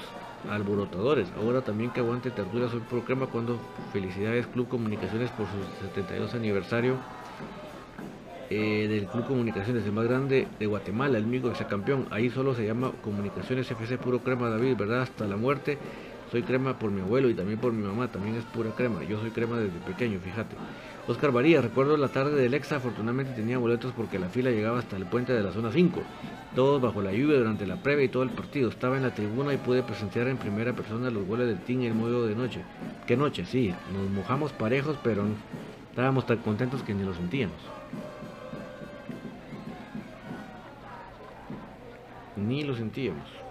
[0.51, 1.29] alborotadores.
[1.37, 3.59] Ahora también que aguante tertulia soy pro crema cuando
[3.93, 6.97] felicidades Club Comunicaciones por su 72 aniversario
[8.51, 12.07] eh, del Club Comunicaciones, el más grande de Guatemala, el único campeón.
[12.11, 15.03] Ahí solo se llama Comunicaciones FC Puro Crema David, ¿verdad?
[15.03, 15.79] Hasta la muerte.
[16.31, 19.03] Soy crema por mi abuelo y también por mi mamá, también es pura crema.
[19.03, 20.57] Yo soy crema desde pequeño, fíjate.
[21.09, 24.97] Oscar Varía, recuerdo la tarde del Exa, afortunadamente tenía boletos porque la fila llegaba hasta
[24.97, 26.03] el puente de la zona 5.
[26.55, 28.69] Todos bajo la lluvia durante la previa y todo el partido.
[28.69, 31.95] Estaba en la tribuna y pude presenciar en primera persona los goles del team el
[31.95, 32.61] modo de noche.
[33.07, 33.47] ¿Qué noche?
[33.47, 35.25] Sí, nos mojamos parejos, pero
[35.89, 37.57] estábamos tan contentos que ni lo sentíamos.
[42.37, 43.48] Ni lo sentíamos.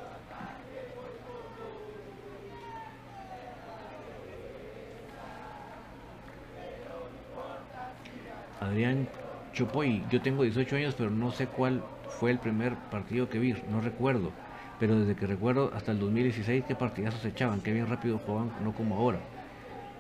[8.60, 9.08] Adrián
[9.54, 13.56] Chopoy, yo tengo 18 años, pero no sé cuál fue el primer partido que vi,
[13.70, 14.32] no recuerdo.
[14.80, 18.74] Pero desde que recuerdo hasta el 2016, qué partidazos echaban, qué bien rápido jugaban, no
[18.74, 19.20] como ahora.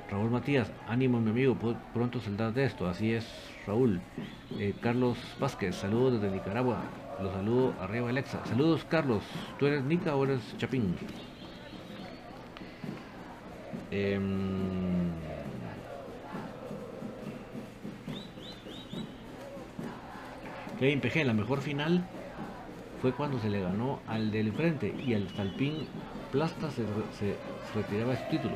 [0.09, 1.57] Raúl Matías, ánimo mi amigo,
[1.93, 3.25] pronto saldrás de esto, así es
[3.65, 3.99] Raúl.
[4.57, 6.77] Eh, Carlos Vázquez, saludos desde Nicaragua,
[7.21, 8.45] los saludo arriba Alexa.
[8.45, 9.23] Saludos Carlos,
[9.59, 10.95] ¿tú eres Nica o eres Chapín?
[13.91, 14.19] Eh,
[20.79, 22.03] Kevin PG, la mejor final
[23.01, 25.87] fue cuando se le ganó al del frente y al Salpín
[26.31, 26.83] Plasta se,
[27.73, 28.55] retiraba su título.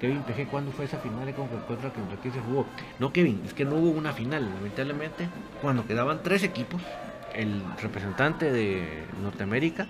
[0.00, 1.90] Kevin PG, ¿cuándo fue esa final contra, contra
[2.22, 2.66] quién se jugó?
[2.98, 5.28] No, Kevin, es que no hubo una final, lamentablemente.
[5.60, 6.80] Cuando quedaban tres equipos,
[7.34, 9.88] el representante de Norteamérica,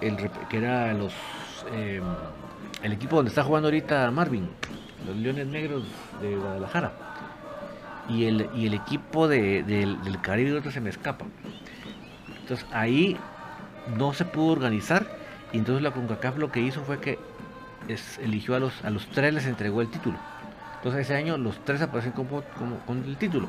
[0.00, 0.16] el,
[0.50, 1.12] que era los
[1.72, 2.00] eh,
[2.82, 4.48] el equipo donde está jugando ahorita Marvin,
[5.06, 5.84] los Leones Negros
[6.20, 7.05] de Guadalajara
[8.08, 11.26] y el, y el equipo de, del Caribe se me escapa.
[12.40, 13.16] Entonces ahí
[13.98, 15.06] no se pudo organizar
[15.52, 17.18] y entonces la CONCACAF lo que hizo fue que
[18.20, 20.18] eligió a los, a los tres les entregó el título.
[20.76, 22.42] Entonces ese año los tres aparecen como,
[22.86, 23.48] con el título.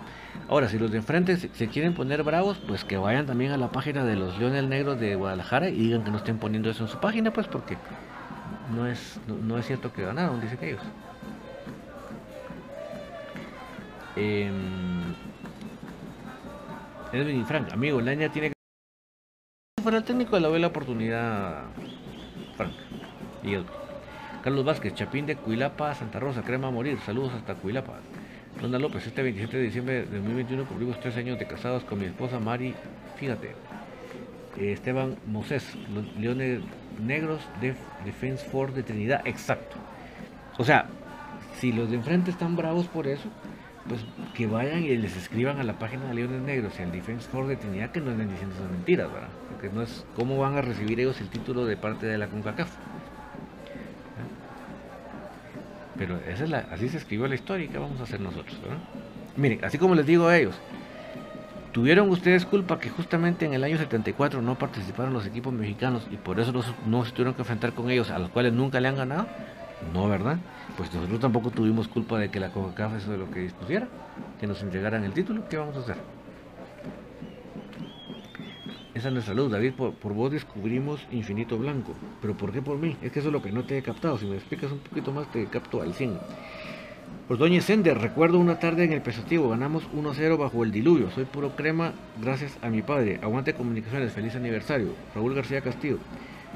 [0.49, 3.71] Ahora, si los de enfrente se, quieren poner bravos, pues que vayan también a la
[3.71, 6.89] página de los Leones Negros de Guadalajara y digan que no estén poniendo eso en
[6.89, 7.77] su página, pues porque
[8.75, 10.81] no es, no es cierto que ganaron, dicen ellos.
[14.19, 14.49] Eh,
[17.13, 18.53] Edwin y Frank, amigo, la niña tiene que.
[19.77, 21.65] Si fuera el técnico, le doy la oportunidad,
[22.55, 22.73] Frank
[23.43, 23.67] y Edwin.
[24.43, 26.97] Carlos Vázquez, Chapín de Cuilapa, Santa Rosa, crema a morir.
[27.05, 27.99] Saludos hasta Cuilapa.
[28.59, 32.05] Ronda López, este 27 de diciembre de 2021 cumplimos tres años de casados con mi
[32.05, 32.73] esposa Mari.
[33.17, 33.55] Fíjate,
[34.57, 35.63] Esteban Moses,
[36.17, 36.61] Leones
[36.99, 39.21] Negros de Defense Force de Trinidad.
[39.25, 39.75] Exacto.
[40.57, 40.87] O sea,
[41.59, 43.29] si los de enfrente están bravos por eso,
[43.87, 44.01] pues
[44.35, 47.49] que vayan y les escriban a la página de Leones Negros y al Defense Force
[47.49, 49.29] de Trinidad que no estén diciendo esas mentiras, ¿verdad?
[49.49, 52.69] Porque no es cómo van a recibir ellos el título de parte de la CONCACAF.
[55.97, 58.61] Pero esa es la, así se escribió la historia y qué vamos a hacer nosotros,
[58.61, 58.77] ¿verdad?
[59.35, 60.55] Miren, así como les digo a ellos,
[61.71, 66.17] ¿tuvieron ustedes culpa que justamente en el año 74 no participaron los equipos mexicanos y
[66.17, 66.53] por eso
[66.85, 69.27] no se tuvieron que enfrentar con ellos, a los cuales nunca le han ganado?
[69.93, 70.37] No, ¿verdad?
[70.75, 73.87] Pues nosotros tampoco tuvimos culpa de que la CONCACAF eso de lo que dispusiera,
[74.39, 75.47] que nos entregaran el título.
[75.49, 75.97] ¿Qué vamos a hacer?
[78.93, 79.73] Esa es nuestra luz, David.
[79.73, 81.93] Por, vos descubrimos Infinito Blanco.
[82.19, 82.97] ¿Pero por qué por mí?
[83.03, 84.17] Es que eso es lo que no te he captado.
[84.17, 86.17] Si me explicas un poquito más, te capto al 100.
[87.27, 91.11] Por Doña Sender, recuerdo una tarde en el pesativo, ganamos 1-0 bajo el diluvio.
[91.11, 93.19] Soy puro crema gracias a mi padre.
[93.21, 94.95] Aguante comunicaciones, feliz aniversario.
[95.13, 95.99] Raúl García Castillo.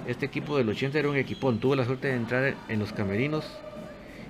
[0.07, 1.59] Este equipo del 80 era un equipón.
[1.59, 3.45] Tuve la suerte de entrar en los camerinos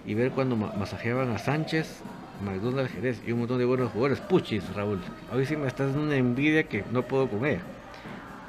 [0.06, 2.02] y ver cuando masajeaban a Sánchez,
[2.44, 4.20] McDonald's Jerez y un montón de buenos jugadores.
[4.20, 5.00] Puchis, Raúl.
[5.32, 7.60] Hoy sí me estás dando una envidia que no puedo comer.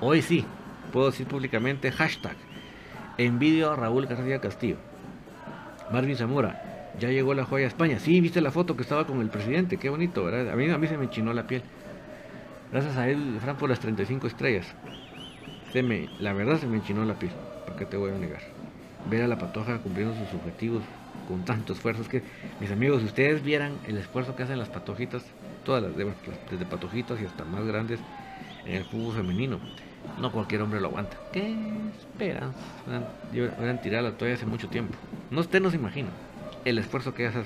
[0.00, 0.44] Hoy sí,
[0.92, 2.36] puedo decir públicamente hashtag
[3.18, 4.76] envidio a Raúl García Castillo.
[5.92, 7.98] Marvin Zamora, ya llegó la joya a España.
[7.98, 10.50] Sí, viste la foto que estaba con el presidente, qué bonito, ¿verdad?
[10.52, 11.62] A mí, a mí se me enchinó la piel.
[12.72, 14.74] Gracias a él, Fran, por las 35 estrellas
[16.20, 17.32] la verdad se me enchinó la piel,
[17.66, 18.42] porque te voy a negar?
[19.10, 20.82] Ver a la patoja cumpliendo sus objetivos
[21.26, 22.02] con tanto esfuerzo.
[22.02, 22.22] Es que,
[22.60, 25.24] mis amigos, si ustedes vieran el esfuerzo que hacen las patojitas,
[25.64, 26.14] todas las demás,
[26.50, 28.00] desde patojitas y hasta más grandes,
[28.66, 29.58] en el fútbol femenino,
[30.20, 31.16] no cualquier hombre lo aguanta.
[31.32, 31.56] ¿Qué
[31.98, 32.52] esperan?
[33.32, 34.94] Hubieran tirado la toalla hace mucho tiempo.
[35.30, 36.10] No, usted no se imagina
[36.64, 37.44] el esfuerzo que hace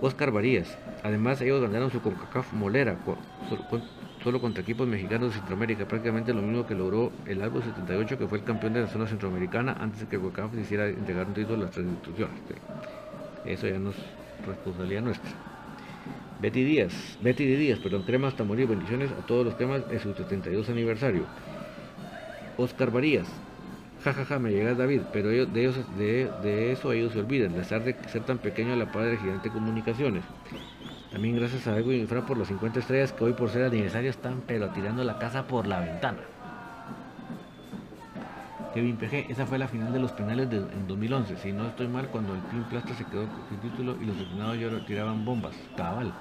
[0.00, 0.78] Oscar Varías.
[1.02, 2.96] Además, ellos ganaron su CONCACAF molera
[4.26, 8.26] solo contra equipos mexicanos de Centroamérica, prácticamente lo mismo que logró el Albo 78, que
[8.26, 11.58] fue el campeón de la zona centroamericana antes de que CONCACAF hiciera entregar un título
[11.58, 12.34] a las tres instituciones.
[13.44, 13.96] Eso ya no es
[14.44, 15.30] responsabilidad nuestra.
[16.40, 20.12] Betty Díaz, Betty Díaz, perdón, crema hasta morir, bendiciones a todos los temas en su
[20.12, 21.22] 72 aniversario.
[22.56, 23.28] Oscar Varías,
[24.02, 27.60] jajaja, me llega David, pero ellos, de, ellos, de, de, eso ellos se olvidan, de
[27.60, 30.24] estar de ser tan pequeño la padre de Gigante Comunicaciones.
[31.12, 34.10] También gracias a Edwin y Fran por los 50 estrellas que hoy por ser aniversario
[34.10, 36.18] están pero tirando la casa por la ventana.
[38.74, 41.38] Kevin PG, esa fue la final de los penales en 2011.
[41.38, 44.86] Si no estoy mal, cuando el Team Plasta se quedó sin título y los aficionados
[44.86, 45.54] tiraban bombas.
[45.76, 46.12] Cabal.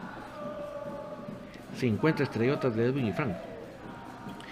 [1.76, 3.36] 50 estrellotas de Edwin y Frank.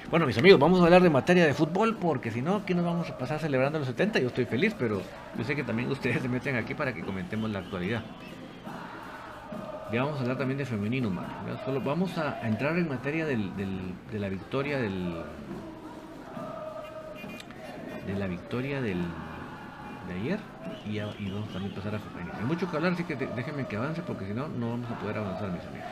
[0.10, 2.84] Bueno, mis amigos, vamos a hablar de materia de fútbol porque si no, aquí nos
[2.84, 4.20] vamos a pasar celebrando los 70.
[4.20, 5.02] Yo estoy feliz, pero
[5.38, 8.04] yo sé que también ustedes se meten aquí para que comentemos la actualidad.
[9.94, 11.28] Ya vamos a hablar también de femenino, man.
[11.66, 13.38] Solo vamos a entrar en materia de
[14.12, 15.22] la victoria del,
[18.08, 19.04] de la victoria del,
[20.08, 20.40] de ayer
[20.88, 22.34] y, y vamos también a pasar a femenino.
[22.40, 25.00] Hay mucho que hablar, así que déjenme que avance porque si no, no vamos a
[25.00, 25.88] poder avanzar, mis amigos.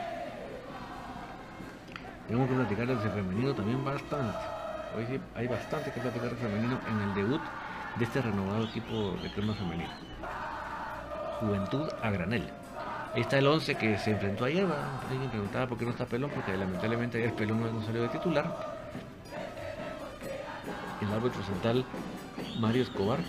[2.25, 4.37] Tenemos que platicar del femenino también bastante.
[4.97, 7.41] Hoy sí hay bastante que platicar del femenino en el debut
[7.99, 9.91] de este renovado equipo de crema femenino.
[11.39, 12.60] Juventud a granel.
[13.13, 14.65] Ahí está el 11 que se enfrentó ayer.
[15.09, 18.81] Alguien preguntaba por qué no está Pelón, porque lamentablemente ayer Pelón no salió de titular
[21.01, 21.85] el árbitro central
[22.59, 23.19] Mario Escobar.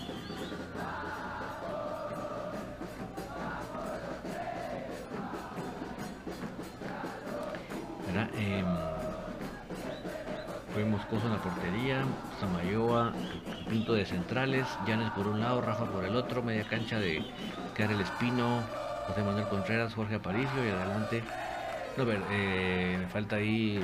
[8.34, 8.64] Eh,
[10.72, 12.04] fue Moscoso en la portería,
[12.40, 13.12] Samayoa,
[13.68, 17.24] Pinto de centrales, Llanes por un lado, Rafa por el otro, media cancha de
[17.74, 18.60] Karel Espino,
[19.12, 21.22] José Manuel Contreras, Jorge Aparicio y adelante.
[21.98, 23.78] No, ver, eh, me falta ahí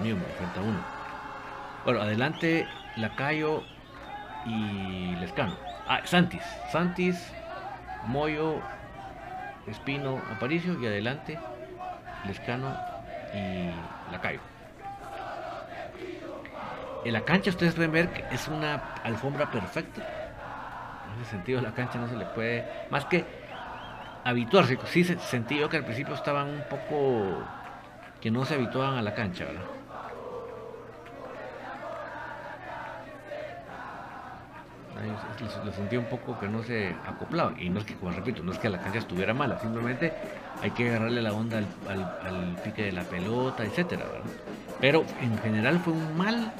[0.00, 0.78] mío, me falta uno.
[1.84, 3.64] Bueno, adelante Lacayo
[4.44, 5.56] y Lescano.
[5.88, 6.42] Ah, Santis.
[6.70, 7.32] Santis,
[8.06, 8.60] Moyo,
[9.66, 11.36] Espino, Aparicio y adelante
[12.28, 12.76] Lescano
[13.34, 14.40] y Lacayo.
[17.04, 20.25] En la cancha ustedes pueden ver que es una alfombra perfecta.
[21.16, 22.64] En ese sentido la cancha no se le puede...
[22.90, 23.24] Más que
[24.24, 24.78] habituarse.
[24.86, 27.42] Sí sentí yo que al principio estaban un poco...
[28.20, 29.62] que no se habituaban a la cancha, ¿verdad?
[35.64, 37.54] lo sentía un poco que no se acoplaba.
[37.58, 40.12] Y no es que, como repito, no es que la cancha estuviera mala, simplemente
[40.62, 41.58] hay que agarrarle la onda
[41.88, 44.04] al, pique de la pelota, etcétera,
[44.80, 46.52] Pero en general fue un mal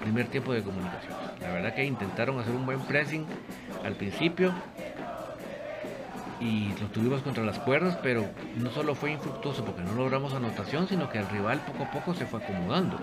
[0.00, 1.29] primer tiempo de comunicación.
[1.42, 3.26] La verdad que intentaron hacer un buen pressing
[3.84, 4.52] al principio
[6.40, 8.24] y lo tuvimos contra las cuerdas, pero
[8.56, 12.14] no solo fue infructuoso porque no logramos anotación, sino que el rival poco a poco
[12.14, 12.96] se fue acomodando.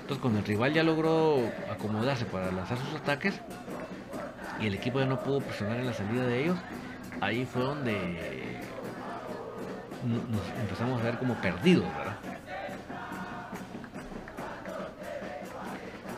[0.00, 3.34] Entonces cuando el rival ya logró acomodarse para lanzar sus ataques
[4.60, 6.58] y el equipo ya no pudo presionar en la salida de ellos,
[7.20, 8.18] ahí fue donde
[10.30, 12.17] nos empezamos a ver como perdidos, ¿verdad?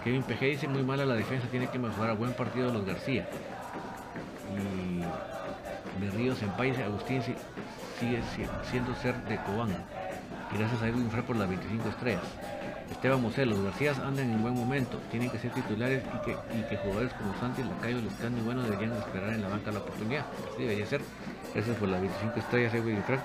[0.05, 2.17] Kevin PG dice muy mala la defensa, tiene que mejorar.
[2.17, 3.29] Buen partido los García.
[4.57, 5.01] Y
[6.01, 8.23] de Ríos en País, Agustín sigue
[8.71, 9.71] siendo ser de Cobán.
[10.53, 12.23] Y gracias a Edwin Fre por las 25 estrellas.
[12.91, 16.63] Esteban Mosé, los Garcías andan en buen momento, tienen que ser titulares y que, y
[16.69, 20.27] que jugadores como Santi, Lacayo, Lescano y bueno deberían esperar en la banca la oportunidad.
[20.53, 21.03] Así debería ser.
[21.55, 23.21] Gracias por las 25 estrellas, Edwin Frank.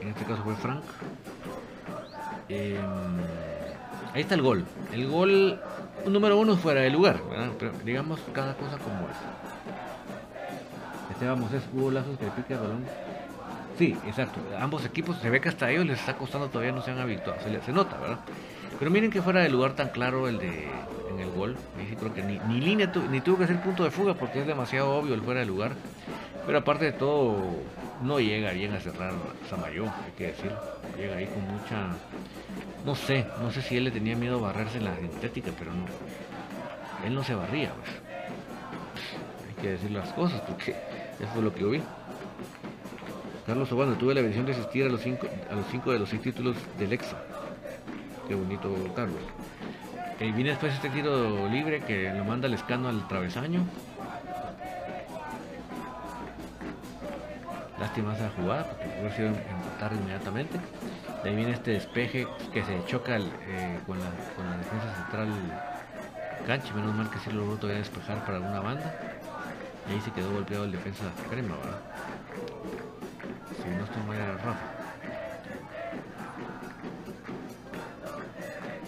[0.00, 0.84] En este caso fue Frank.
[2.54, 2.76] Eh,
[4.12, 4.64] ahí está el gol.
[4.92, 5.60] El gol
[6.06, 7.20] número uno fuera de lugar,
[7.84, 9.16] digamos cada cosa como es.
[11.10, 12.84] Esteban Mosés, hubo lazos que pica el balón
[13.78, 14.40] Sí, exacto.
[14.60, 17.40] Ambos equipos se ve que hasta ellos les está costando todavía no se han habituado,
[17.42, 18.18] se, nota, ¿verdad?
[18.78, 20.68] Pero miren que fuera de lugar tan claro el de
[21.10, 21.56] en el gol.
[21.80, 24.46] Y creo que ni, ni línea ni tuvo que ser punto de fuga porque es
[24.46, 25.72] demasiado obvio el fuera de lugar.
[26.46, 27.36] Pero aparte de todo,
[28.02, 29.12] no llega bien a cerrar
[29.48, 30.52] Samayo, hay que decir.
[30.96, 31.96] Llega ahí con mucha.
[32.84, 35.72] No sé, no sé si él le tenía miedo a barrerse en la sintética, pero
[35.72, 35.86] no.
[37.06, 37.88] Él no se barría, pues.
[39.48, 40.72] Hay que decir las cosas porque
[41.18, 41.82] eso es lo que yo vi.
[43.46, 46.08] Carlos Obando, tuve la bendición de asistir a los cinco, a los cinco de los
[46.08, 47.16] seis títulos del EXA.
[48.28, 49.20] Qué bonito, Carlos.
[50.20, 53.66] Y viene después este tiro libre que lo manda el escano al travesaño.
[57.78, 60.58] Lástima esa jugada porque puede sido empatar inmediatamente.
[61.24, 64.10] De ahí viene este despeje que se choca eh, con, la,
[64.58, 65.28] defensa central
[66.46, 66.74] cancha.
[66.74, 68.94] Menos mal que sí lo logró todavía despejar para alguna banda.
[69.88, 71.80] Y ahí se quedó golpeado el defensa crema, ¿verdad?
[73.56, 74.54] si no estoy mal era Rafa.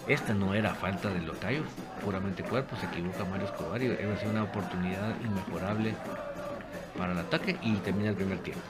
[0.07, 1.63] Esta no era falta de Locayo,
[2.05, 5.95] puramente cuerpo, se equivoca Mario Escobar y ser una oportunidad inmejorable
[6.99, 8.63] para el ataque y termina el primer tiempo.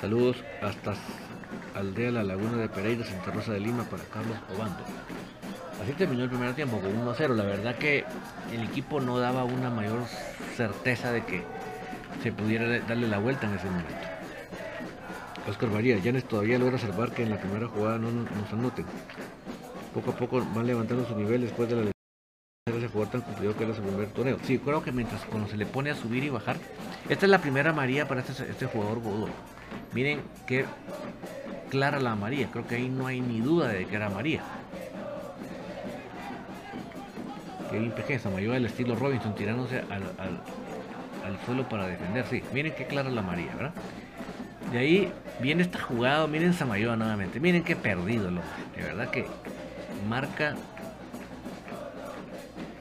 [0.00, 0.94] Saludos hasta
[1.74, 4.82] Aldea La Laguna de Pereira, Santa Rosa de Lima para Carlos Obando.
[5.82, 7.34] Así terminó el primer tiempo con 1 a 0.
[7.34, 8.04] La verdad que
[8.52, 10.00] el equipo no daba una mayor
[10.56, 11.42] certeza de que
[12.22, 13.94] se pudiera darle la vuelta en ese momento.
[15.48, 18.86] Oscar María, Yanes todavía logra salvar que en la primera jugada no nos anoten.
[19.94, 21.90] Poco a poco van levantando su nivel después de la
[22.66, 24.38] ese jugador tan cumplido que era su primer torneo.
[24.42, 26.56] Sí, creo que mientras cuando se le pone a subir y bajar,
[27.08, 29.28] esta es la primera María para este, este jugador Godó.
[29.94, 30.64] Miren qué
[31.76, 34.40] clara la María, creo que ahí no hay ni duda de que era María.
[37.70, 42.24] Kevin PG, mayor del estilo Robinson tirándose al, al, suelo para defender.
[42.30, 43.74] Sí, miren qué clara la María, ¿verdad?
[44.72, 48.40] De ahí viene esta jugada, miren Samayoa nuevamente, miren qué perdido, lo,
[48.74, 49.26] de verdad que
[50.08, 50.56] marca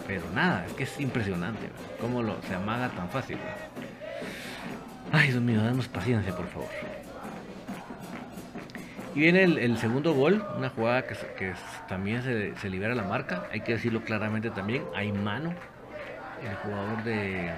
[0.07, 1.67] pero nada, es que es impresionante
[1.99, 3.39] cómo lo, se amaga tan fácil.
[5.11, 6.69] Ay, Dios mío, damos paciencia, por favor.
[9.15, 11.53] Y viene el, segundo gol, una jugada que,
[11.87, 15.53] también se, libera la marca, hay que decirlo claramente también, hay mano.
[16.43, 17.49] El jugador de,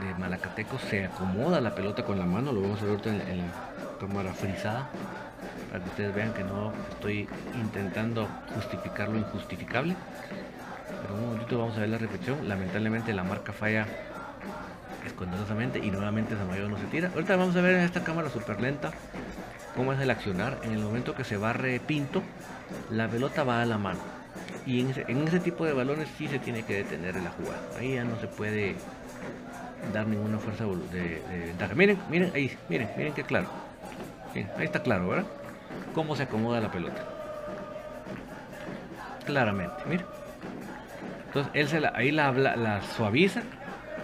[0.00, 3.50] de Malacateco se acomoda la pelota con la mano, lo vamos a ver en, en
[4.00, 4.88] cámara frisada,
[5.70, 8.26] para que ustedes vean que no estoy intentando
[8.56, 9.94] justificar lo injustificable.
[11.02, 12.48] Pero un momentito vamos a ver la repetición.
[12.48, 13.86] Lamentablemente la marca falla
[15.06, 17.10] escondidosamente y nuevamente Samayo no se tira.
[17.14, 18.90] Ahorita vamos a ver en esta cámara super lenta
[19.76, 20.58] cómo es el accionar.
[20.62, 22.22] En el momento que se barre Pinto,
[22.90, 24.00] la pelota va a la mano.
[24.66, 27.60] Y en ese, tipo de balones sí se tiene que detener la jugada.
[27.78, 28.76] Ahí ya no se puede
[29.92, 31.74] dar ninguna fuerza de, ventaja.
[31.74, 33.48] Miren, miren, ahí, miren, miren qué claro.
[34.34, 35.26] ahí está claro, ¿verdad?
[35.94, 37.04] Cómo se acomoda la pelota.
[39.26, 40.06] Claramente, miren.
[41.26, 43.42] Entonces él se la, ahí la, la, suaviza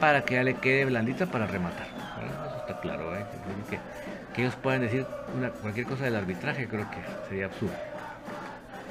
[0.00, 1.86] para que ya le quede blandita para rematar.
[1.86, 3.24] Eso está claro, ¿eh?
[4.34, 5.06] Que, ellos puedan decir
[5.36, 6.98] una, cualquier cosa del arbitraje, creo que
[7.28, 7.74] sería absurdo.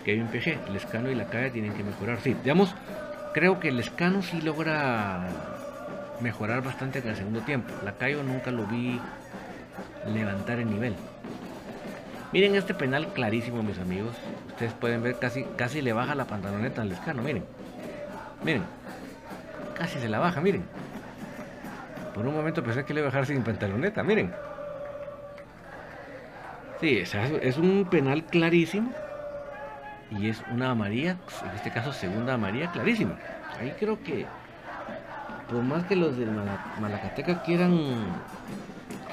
[0.03, 2.19] Kevin PG, el escano y la calle tienen que mejorar.
[2.21, 2.73] Sí, digamos,
[3.33, 5.27] creo que el escano sí logra
[6.21, 7.73] mejorar bastante en el segundo tiempo.
[7.83, 8.99] La Cayo nunca lo vi
[10.13, 10.95] levantar el nivel.
[12.31, 14.15] Miren este penal clarísimo, mis amigos.
[14.47, 17.43] Ustedes pueden ver casi, casi le baja la pantaloneta al escano, miren.
[18.43, 18.63] Miren,
[19.75, 20.63] casi se la baja, miren.
[22.13, 24.33] Por un momento pensé que le iba a bajar sin pantaloneta, miren.
[26.79, 28.91] Sí, es un penal clarísimo.
[30.11, 33.17] Y es una amarilla, en este caso segunda amarilla clarísima.
[33.59, 34.25] Ahí creo que,
[35.49, 36.29] por más que los del
[36.79, 37.77] Malacateca quieran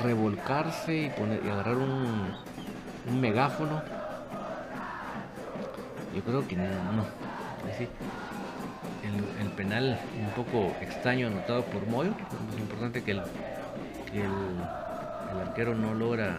[0.00, 2.32] revolcarse y, poner, y agarrar un,
[3.08, 3.82] un megáfono,
[6.14, 6.64] yo creo que no.
[9.40, 12.12] el, penal un poco extraño anotado por Moyo.
[12.54, 13.22] Es importante que el,
[14.12, 16.38] el, arquero no logra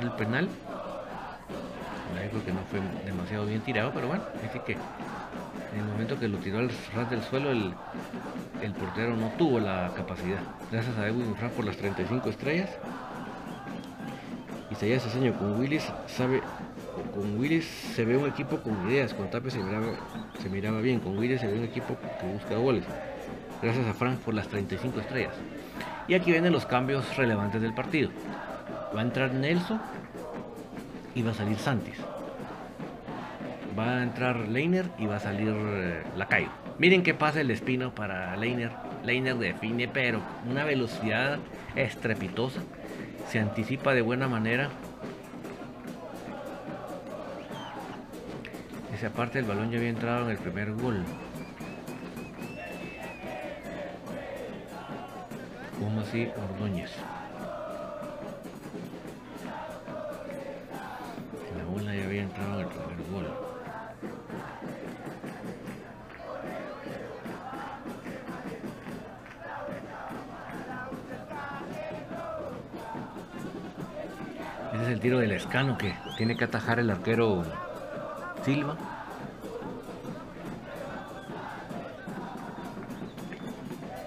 [0.00, 0.48] el penal.
[2.30, 6.28] Creo que no fue demasiado bien tirado, pero bueno, así que en el momento que
[6.28, 7.74] lo tiró al ras del suelo, el,
[8.62, 10.40] el portero no tuvo la capacidad.
[10.70, 12.70] Gracias a Edwin Frank por las 35 estrellas.
[14.70, 16.40] Y se Ceseño con Willis sabe
[17.14, 21.40] con Willis se ve un equipo con ideas, con Tapia se miraba, bien, con Willis
[21.40, 22.84] se ve un equipo que busca goles.
[23.62, 25.34] Gracias a Frank por las 35 estrellas.
[26.08, 28.10] Y aquí vienen los cambios relevantes del partido.
[28.94, 29.80] Va a entrar Nelson
[31.14, 31.96] y va a salir Santis.
[33.78, 36.50] Va a entrar Leiner y va a salir eh, Lacayo.
[36.78, 38.70] Miren qué pasa el espino para Leiner.
[39.04, 41.38] Leiner define, pero una velocidad
[41.74, 42.60] estrepitosa.
[43.28, 44.70] Se anticipa de buena manera
[49.06, 51.02] aparte el balón ya había entrado en el primer gol.
[55.78, 56.90] Como así Ordóñez.
[75.52, 77.44] Que tiene que atajar el arquero
[78.42, 78.74] Silva.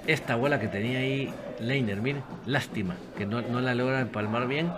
[0.08, 4.72] Esta bola que tenía ahí Leiner, miren, lástima que no, la logra empalmar bien.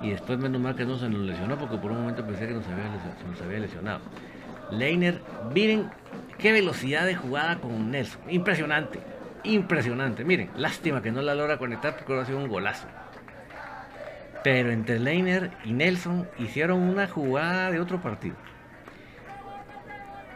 [0.00, 2.54] Y después menos mal que no se nos lesionó porque por un momento pensé que
[2.54, 2.84] nos había,
[3.20, 4.00] se nos había lesionado.
[4.70, 5.20] Leiner,
[5.54, 5.90] miren
[6.38, 8.22] qué velocidad de jugada con Nelson.
[8.30, 9.00] Impresionante,
[9.44, 10.24] impresionante.
[10.24, 12.86] Miren, lástima que no la logra conectar porque ahora ha sido un golazo.
[14.42, 18.36] Pero entre Leiner y Nelson hicieron una jugada de otro partido.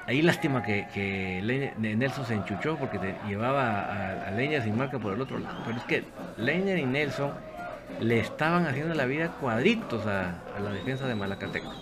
[0.07, 1.41] Ahí lástima que,
[1.79, 5.63] Nelson se enchuchó porque llevaba a, a, Leña sin marca por el otro lado.
[5.65, 6.05] Pero es que
[6.37, 7.33] Leña y Nelson
[8.01, 11.73] le estaban haciendo la vida cuadritos a, la defensa de Malacateco.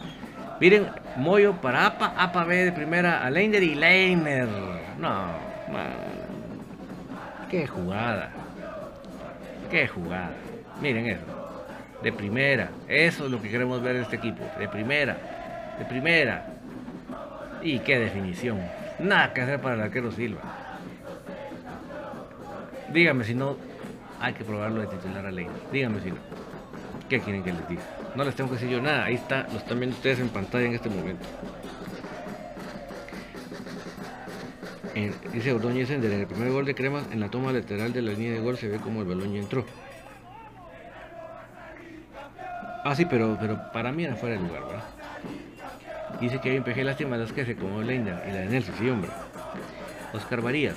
[0.60, 4.48] Miren, Moyo para APA, APA B de primera a Leiner y Leiner.
[4.98, 5.26] No,
[7.50, 8.30] qué jugada.
[9.70, 10.32] Qué jugada.
[10.80, 11.41] Miren eso.
[12.02, 12.70] De primera.
[12.88, 14.44] Eso es lo que queremos ver en este equipo.
[14.58, 15.16] De primera.
[15.78, 16.46] De primera.
[17.62, 18.60] Y qué definición.
[18.98, 20.40] Nada que hacer para el arquero Silva.
[22.92, 23.56] Dígame si no
[24.20, 25.46] hay que probarlo de titular a ley.
[25.72, 26.18] Dígame si no.
[27.08, 27.82] ¿Qué quieren que les diga?
[28.14, 29.04] No les tengo que decir yo nada.
[29.04, 31.26] Ahí está, lo están viendo ustedes en pantalla en este momento.
[35.32, 38.32] dice Ordóñez en el primer gol de Cremas, en la toma lateral de la línea
[38.32, 39.64] de gol se ve como el balón ya entró.
[42.84, 44.84] Ah, sí, pero, pero para mí era fuera de lugar, ¿verdad?
[46.20, 48.74] Dice que hay un PG lástima las que se como Leina y la de Nelson,
[48.78, 49.10] sí, hombre.
[50.12, 50.76] Oscar Varías,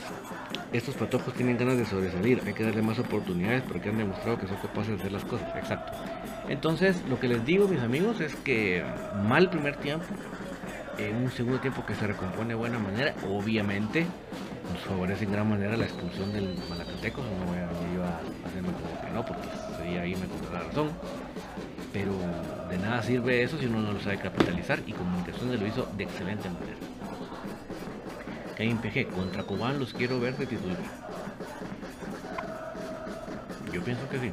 [0.71, 4.47] estos patojos tienen ganas de sobresalir, hay que darle más oportunidades porque han demostrado que
[4.47, 5.53] son capaces de hacer las cosas.
[5.55, 5.91] Exacto.
[6.47, 8.83] Entonces, lo que les digo, mis amigos, es que
[9.27, 10.05] mal primer tiempo,
[10.97, 14.05] en un segundo tiempo que se recompone de buena manera, obviamente
[14.71, 18.69] nos favorece en gran manera la expulsión del Malacateco, no voy a yo a hacerme
[18.71, 19.47] como que no, porque
[19.77, 20.89] sería ahí me contra la razón.
[21.95, 22.11] Pero
[22.69, 26.03] de nada sirve eso si uno no lo sabe capitalizar y Comunicaciones lo hizo de
[26.03, 26.75] excelente manera
[28.57, 29.07] en PG.
[29.13, 30.77] Contra Cobán los quiero ver de titular.
[33.71, 34.31] Yo pienso que sí.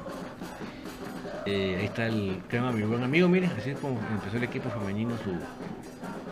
[1.47, 3.29] Eh, ahí está el crema, mi buen amigo.
[3.29, 5.33] Miren, así es como empezó el equipo femenino su,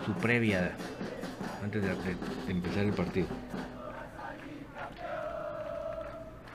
[0.05, 0.73] su previa
[1.63, 1.91] antes de,
[2.49, 3.29] empezar el partido.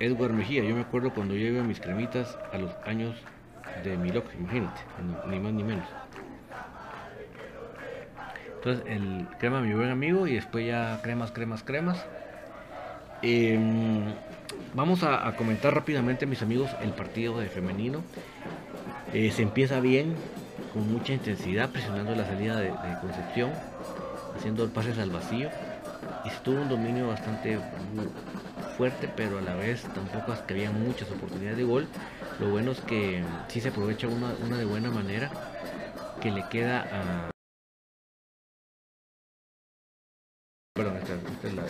[0.01, 3.15] Edward Mejía, yo me acuerdo cuando yo iba mis cremitas a los años
[3.83, 4.81] de Milok, imagínate,
[5.29, 5.85] ni más ni menos.
[8.55, 12.03] Entonces el crema mi buen amigo y después ya cremas, cremas, cremas.
[13.21, 14.05] Em,
[14.73, 18.01] vamos a, comentar rápidamente mis amigos el partido de femenino.
[19.13, 20.15] Eh, se empieza bien,
[20.73, 23.51] con mucha intensidad, presionando la salida de, Concepción,
[24.35, 25.49] haciendo pases al vacío.
[26.25, 27.59] Y tuvo un dominio bastante
[28.77, 31.87] fuerte, pero a la vez tampoco que había muchas oportunidades de gol.
[32.39, 35.31] Lo bueno es que sí se aprovecha una, de buena manera
[36.21, 37.29] que le queda a
[40.75, 41.13] Perdón, esta,
[41.47, 41.63] es la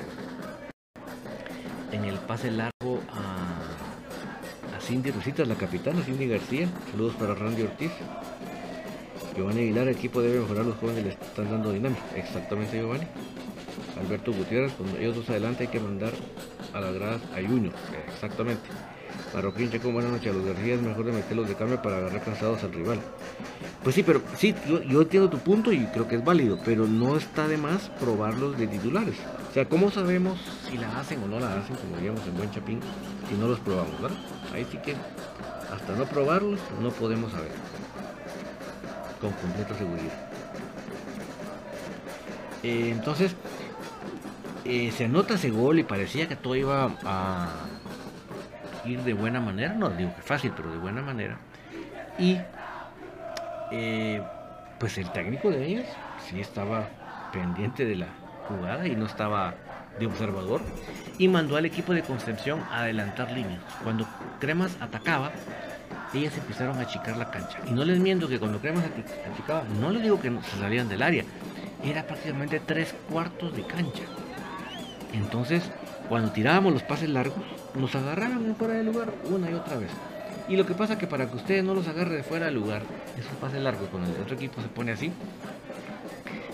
[1.91, 6.67] En el pase largo a, a Cindy Rositas, la capitana, Cindy García.
[6.89, 7.91] Saludos para Randy Ortiz.
[9.35, 12.01] Giovanni Aguilar, el equipo debe mejorar, los jóvenes le están dando dinámica.
[12.15, 13.05] Exactamente, Giovanni.
[13.99, 16.13] Alberto Gutiérrez, cuando ellos dos adelante hay que mandar
[16.73, 17.71] a las gradas a Yuño.
[18.07, 18.67] Exactamente.
[19.33, 20.31] Marroquín Checo, buenas noches.
[20.31, 22.99] A los García mejor de meterlos de cambio para agarrar cansados al rival.
[23.83, 27.17] Pues sí, pero sí, yo, entiendo tu punto y creo que es válido, pero no
[27.17, 29.15] está de más probarlos de titulares.
[29.49, 30.39] O sea, ¿cómo sabemos
[30.69, 32.79] si la hacen o no la hacen, como diríamos en Buen Chapín,
[33.29, 34.17] si no los probamos, ¿verdad?
[34.53, 34.95] Ahí sí que
[35.71, 37.51] hasta no probarlos no podemos saber
[39.21, 40.29] con completa seguridad.
[42.63, 43.35] Eh, entonces,
[44.63, 47.51] eh, se anota ese gol y parecía que todo iba a
[48.93, 51.37] de buena manera, no digo que fácil, pero de buena manera.
[52.19, 52.37] Y
[53.71, 54.21] eh,
[54.79, 55.85] pues el técnico de ellos
[56.29, 56.87] sí estaba
[57.33, 58.07] pendiente de la
[58.47, 59.55] jugada y no estaba
[59.99, 60.61] de observador
[61.17, 63.61] y mandó al equipo de Concepción a adelantar líneas.
[63.83, 64.07] Cuando
[64.39, 65.31] Cremas atacaba,
[66.13, 67.59] ellas empezaron a achicar la cancha.
[67.67, 68.83] Y no les miento que cuando Cremas
[69.31, 71.23] achicaba, no les digo que se salían del área,
[71.83, 74.03] era prácticamente tres cuartos de cancha.
[75.13, 75.63] Entonces,
[76.09, 77.43] cuando tirábamos los pases largos,
[77.75, 79.91] nos agarraban fuera de lugar una y otra vez.
[80.47, 82.83] Y lo que pasa que para que ustedes no los agarre de fuera del lugar,
[83.17, 85.11] eso pase largo, cuando el otro equipo se pone así,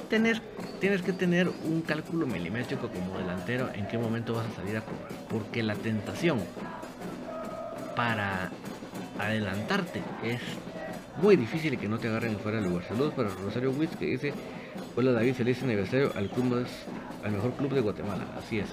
[0.10, 0.42] tener,
[0.80, 4.82] tienes que tener un cálculo milimétrico como delantero en qué momento vas a salir a
[4.82, 5.12] cobrar.
[5.30, 6.40] Porque la tentación
[7.96, 8.50] para
[9.20, 10.40] adelantarte es
[11.22, 12.86] muy difícil que no te agarren fuera del lugar.
[12.88, 14.34] Saludos para Rosario Witz que dice,
[14.96, 16.66] hola David, feliz aniversario al club
[17.24, 18.26] al mejor club de Guatemala.
[18.38, 18.70] Así es.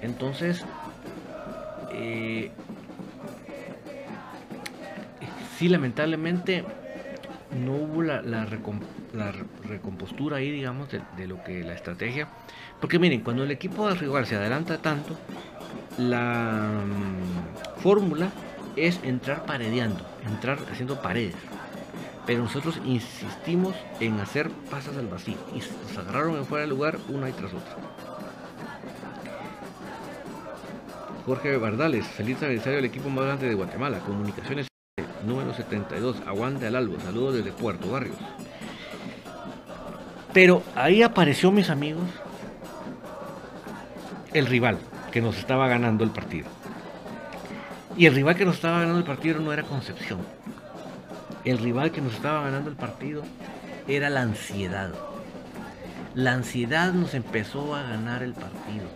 [0.00, 0.64] Entonces,
[1.92, 2.50] eh,
[5.58, 6.64] sí, lamentablemente
[7.64, 8.46] no hubo la,
[9.64, 12.28] recompostura ahí, digamos, de, lo que la estrategia.
[12.80, 15.16] Porque miren, cuando el equipo de rival se adelanta tanto,
[15.98, 18.30] la mm, fórmula
[18.76, 21.36] es entrar paredeando, entrar haciendo paredes.
[22.26, 26.98] Pero nosotros insistimos en hacer pasas al vacío y nos agarraron en fuera de lugar
[27.08, 27.76] una y tras otra.
[31.24, 34.66] Jorge Bardales, feliz aniversario del equipo más grande de Guatemala, Comunicaciones
[35.24, 38.16] número 72, aguante al albo, saludos desde Puerto Barrios.
[40.32, 42.02] Pero ahí apareció, mis amigos,
[44.32, 44.78] el rival
[45.12, 46.48] que nos estaba ganando el partido.
[47.96, 50.20] Y el rival que nos estaba ganando el partido no era Concepción.
[51.44, 53.22] El rival que nos estaba ganando el partido
[53.86, 54.92] era la ansiedad.
[56.14, 58.86] La ansiedad nos empezó a ganar el partido.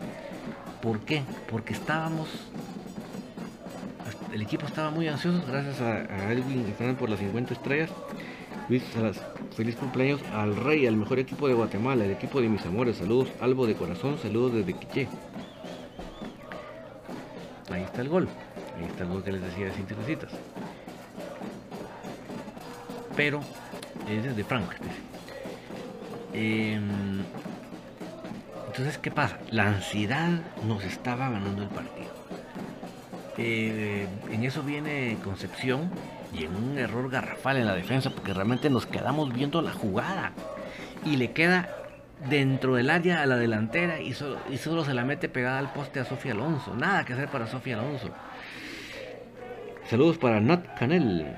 [0.83, 1.23] ¿Por qué?
[1.49, 2.29] Porque estábamos
[4.37, 6.63] el equipo estaba muy ansioso, gracias a, Edwin
[6.99, 7.91] por las 50 estrellas.
[8.69, 8.83] Luis
[9.57, 12.99] feliz cumpleaños al Rey, al mejor equipo de Guatemala, el equipo de mis amores.
[12.99, 15.09] Saludos, Albo de corazón, saludos desde Quiché.
[17.71, 18.29] Ahí está el gol.
[18.77, 19.95] Ahí está el gol que les decía de Cinco
[23.17, 23.41] Pero
[24.07, 24.71] es de Frank.
[26.37, 27.23] Em,
[28.67, 29.39] entonces, ¿qué pasa?
[29.51, 30.29] La ansiedad
[30.67, 32.11] nos estaba ganando el partido.
[33.39, 35.91] Eh, en eso viene Concepción
[36.33, 40.33] y en un error garrafal en la defensa porque realmente nos quedamos viendo la jugada
[41.05, 41.69] y le queda
[42.29, 45.73] dentro del área a la delantera y solo, y solo se la mete pegada al
[45.73, 46.75] poste a Sofía Alonso.
[46.75, 48.11] Nada que hacer para Sofía Alonso.
[49.89, 51.35] Saludos para Nat Canel.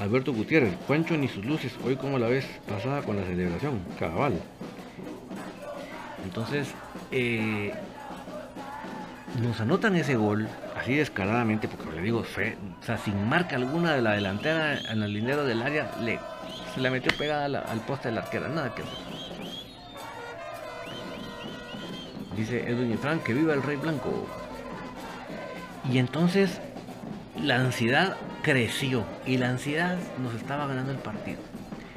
[0.00, 4.32] Alberto Gutiérrez, Pancho ni sus luces, hoy como la vez pasada con la celebración, cabal.
[6.24, 6.68] Entonces,
[7.10, 7.74] eh,
[9.42, 13.94] nos anotan ese gol así descaradamente, porque le digo, fe, o sea, sin marca alguna
[13.94, 16.18] de la delantera en el dinero del área, le,
[16.74, 18.94] se la metió pegada al poste de la arquera, nada que hacer.
[22.36, 24.26] Dice Edwin y Frank, que viva el rey blanco.
[25.92, 26.58] Y entonces
[27.38, 31.38] la ansiedad creció y la ansiedad nos estaba ganando el partido.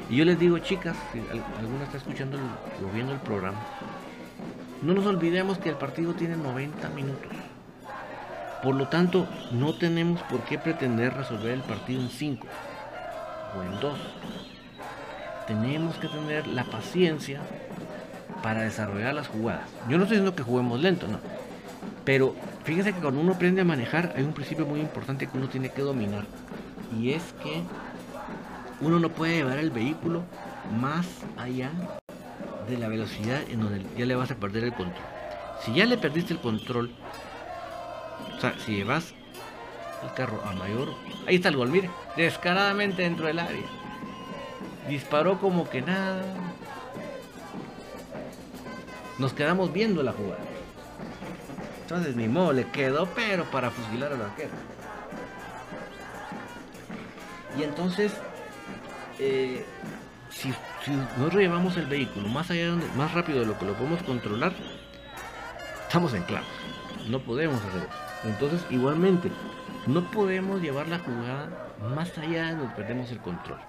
[0.10, 1.20] Y yo les digo, chicas, si
[1.60, 3.60] alguna está escuchando o viendo el programa,
[4.82, 7.32] no nos olvidemos que el partido tiene 90 minutos.
[8.62, 12.48] Por lo tanto, no tenemos por qué pretender resolver el partido en 5
[13.58, 14.00] o en 2.
[15.48, 17.42] Tenemos que tener la paciencia
[18.42, 19.70] para desarrollar las jugadas.
[19.90, 21.20] Yo no estoy diciendo que juguemos lento, no.
[22.06, 25.50] Pero fíjense que cuando uno aprende a manejar hay un principio muy importante que uno
[25.50, 26.26] tiene que dominar.
[27.00, 27.64] Y es que
[28.82, 30.24] uno no puede llevar el vehículo
[30.80, 31.08] más
[31.38, 31.72] allá
[32.68, 35.04] de la velocidad en donde ya le vas a perder el control.
[35.64, 36.92] Si ya le perdiste el control,
[38.36, 39.14] o sea, si llevas
[40.04, 40.90] el carro a mayor,
[41.28, 43.68] ahí está el gol, mire, descaradamente dentro del área.
[44.90, 46.26] Disparó como que nada.
[49.18, 50.53] Nos quedamos viendo la jugada.
[51.84, 54.52] Entonces mi modo le quedó, pero para fusilar al arquero.
[57.58, 58.14] Y entonces,
[59.20, 59.64] eh,
[60.32, 60.52] si
[60.84, 64.04] si nosotros llevamos el vehículo más allá donde, más rápido de lo que lo podemos
[64.04, 64.54] controlar,
[65.82, 66.48] estamos en clavos.
[67.08, 67.90] No podemos hacer eso.
[68.26, 69.32] Entonces, igualmente,
[69.88, 73.60] no podemos llevar la jugada más allá de donde perdemos el control.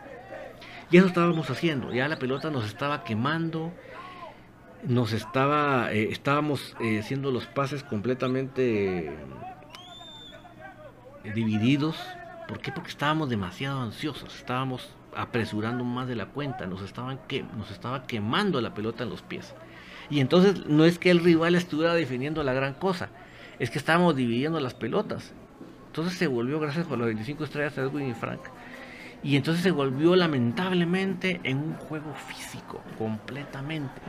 [0.91, 1.93] Y eso estábamos haciendo.
[1.93, 3.73] Ya la pelota nos estaba quemando.
[4.87, 5.93] Nos estaba.
[5.93, 9.12] Eh, estábamos eh, haciendo los pases completamente eh,
[11.35, 11.97] divididos.
[12.49, 12.70] ¿Por qué?
[12.70, 14.37] Porque estábamos demasiado ansiosos.
[14.37, 19.11] Estábamos apresurando más de la cuenta, nos, estaban que, nos estaba quemando la pelota en
[19.11, 19.55] los pies.
[20.11, 23.09] Y entonces no es que el rival estuviera defendiendo la gran cosa,
[23.59, 25.32] es que estábamos dividiendo las pelotas.
[25.87, 28.41] Entonces se volvió, gracias por los 25 estrellas de Edwin y Frank,
[29.22, 34.03] y entonces se volvió lamentablemente en un juego físico, completamente.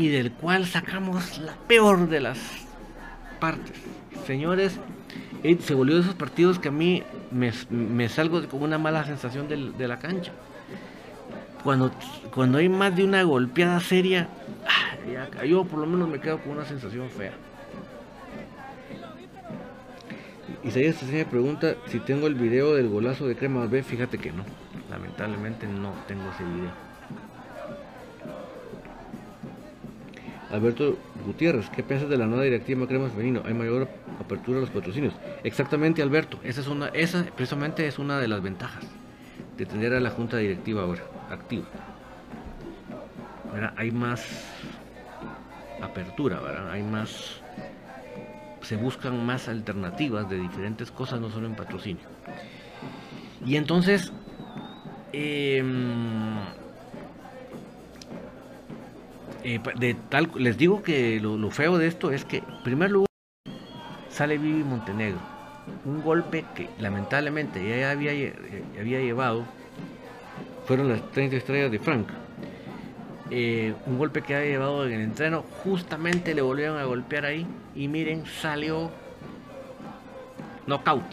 [0.00, 2.38] Y del cual sacamos la peor de las
[3.38, 3.76] partes.
[4.26, 4.80] Señores,
[5.60, 9.86] se volvió de esos partidos que a mí me, salgo con una mala sensación de,
[9.86, 10.32] la cancha.
[11.62, 11.90] Cuando,
[12.32, 14.30] cuando hay más de una golpeada seria,
[14.66, 17.34] ah, yo por lo menos me quedo con una sensación fea.
[20.64, 23.82] Isaías me pregunta si tengo el video del golazo de Crema B.
[23.82, 24.44] Fíjate que no.
[24.88, 26.89] Lamentablemente no tengo ese video.
[30.50, 33.42] Alberto Gutiérrez, ¿qué piensas de la nueva directiva Crema Femenino?
[33.44, 33.88] Hay mayor
[34.18, 35.14] apertura a los patrocinios.
[35.44, 36.40] Exactamente, Alberto.
[36.42, 38.84] Esa es una, esa precisamente es una de las ventajas
[39.56, 41.66] de tener a la junta directiva ahora activa.
[43.76, 44.50] Hay más
[45.82, 46.70] apertura, ¿verdad?
[46.70, 47.40] Hay más,
[48.62, 52.04] se buscan más alternativas de diferentes cosas, no solo en patrocinio.
[53.44, 54.12] Y entonces,
[55.12, 55.62] eh,
[59.42, 59.60] Eh,
[60.36, 63.08] les digo que lo, feo de esto es que, en primer lugar,
[64.10, 65.18] sale Vivi Montenegro.
[65.84, 68.34] Un golpe que lamentablemente ya había, eh,
[68.78, 69.44] había llevado,
[70.66, 72.08] fueron las 30 estrellas de Frank.
[73.30, 77.46] Eh, un golpe que había llevado en el entreno, justamente le volvieron a golpear ahí
[77.74, 78.90] y miren, salió
[80.66, 81.04] knockout.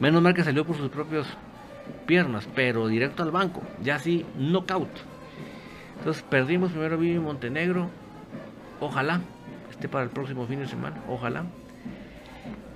[0.00, 1.26] Menos mal que salió por sus propias
[2.04, 5.15] piernas, pero directo al banco, ya así knockout.
[5.98, 7.90] Entonces perdimos primero Vivi Montenegro.
[8.80, 9.20] Ojalá
[9.70, 11.44] esté para el próximo fin de semana, ojalá.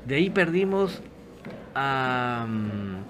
[0.06, 1.02] De ahí perdimos
[1.74, 3.02] a um,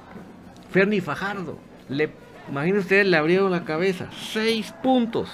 [0.71, 1.59] Ferni Fajardo.
[1.89, 2.11] Le,
[2.49, 4.09] imagínense ustedes, le abrieron la cabeza.
[4.13, 5.31] Seis puntos.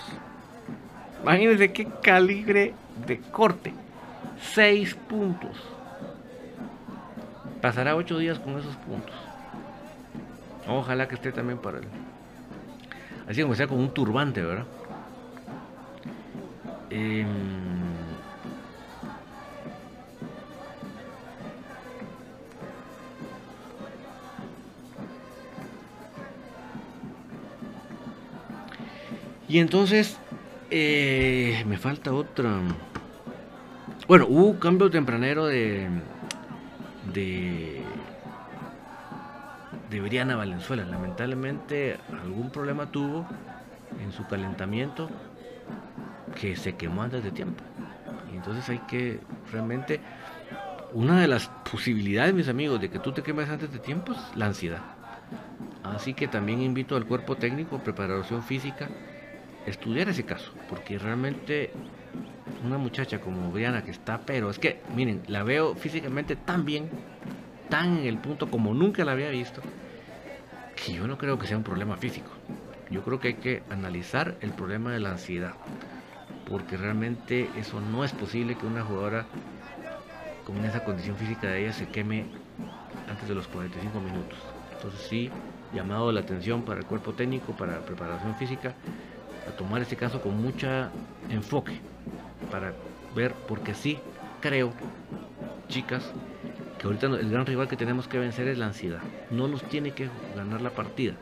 [1.22, 2.74] Imagínense qué calibre
[3.06, 3.74] de corte.
[4.40, 5.62] Seis puntos.
[7.60, 9.14] Pasará ocho días con esos puntos.
[10.68, 11.84] Ojalá que esté también para él.
[13.28, 14.66] Así como sea con un turbante, ¿verdad?
[16.90, 17.26] Em,
[29.48, 30.18] y entonces
[30.70, 32.60] eh, me falta otra.
[34.06, 35.88] Bueno, hubo cambio tempranero de
[37.12, 37.82] de
[39.90, 40.84] de Briana Valenzuela.
[40.84, 43.26] Lamentablemente algún problema tuvo
[44.02, 45.08] en su calentamiento
[46.40, 47.62] que se quemó antes de tiempo.
[48.32, 49.20] Y entonces hay que
[49.50, 50.00] realmente
[50.92, 54.36] una de las posibilidades, mis amigos, de que tú te quemes antes de tiempo es
[54.36, 54.82] la ansiedad.
[55.82, 58.88] Así que también invito al cuerpo técnico, preparación física,
[59.66, 61.70] estudiar ese caso, porque realmente
[62.64, 66.90] una muchacha como Briana que está, pero es que, miren, la veo físicamente tan bien,
[67.68, 69.62] tan en el punto como nunca la había visto,
[70.74, 72.30] que yo no creo que sea un problema físico.
[72.90, 75.54] Yo creo que hay que analizar el problema de la ansiedad,
[76.48, 79.26] porque realmente eso no es posible que una jugadora
[80.44, 82.24] con esa condición física de ella se queme
[83.08, 84.38] antes de los 45 minutos.
[84.72, 85.30] Entonces sí,
[85.74, 88.72] llamado la atención para el cuerpo técnico, para la preparación física,
[89.48, 90.90] a tomar este caso con mucha
[91.30, 91.72] enfoque,
[92.50, 92.72] para
[93.14, 93.98] ver, porque sí
[94.40, 94.72] creo,
[95.68, 96.04] chicas,
[96.78, 99.00] que ahorita el gran rival que tenemos que vencer es la ansiedad.
[99.30, 101.14] No nos tiene que ganar la partida.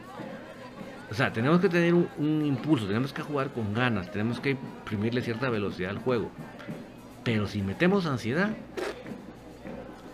[1.11, 5.22] O sea, tenemos que tener un, impulso, tenemos que jugar con ganas, tenemos que imprimirle
[5.22, 6.30] cierta velocidad al juego.
[7.22, 8.50] Pero si metemos ansiedad,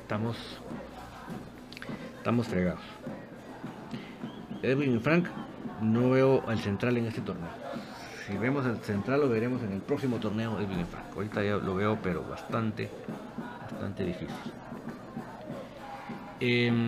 [0.02, 0.36] estamos,
[2.18, 2.82] estamos fregados.
[4.62, 5.26] Edwin y Frank,
[5.80, 7.48] no veo al central en este torneo.
[8.26, 11.06] Si vemos al central, lo veremos en el próximo torneo Edwin y Frank.
[11.14, 12.90] Ahorita ya lo veo, pero bastante,
[13.70, 14.28] bastante difícil.
[16.40, 16.80] Em,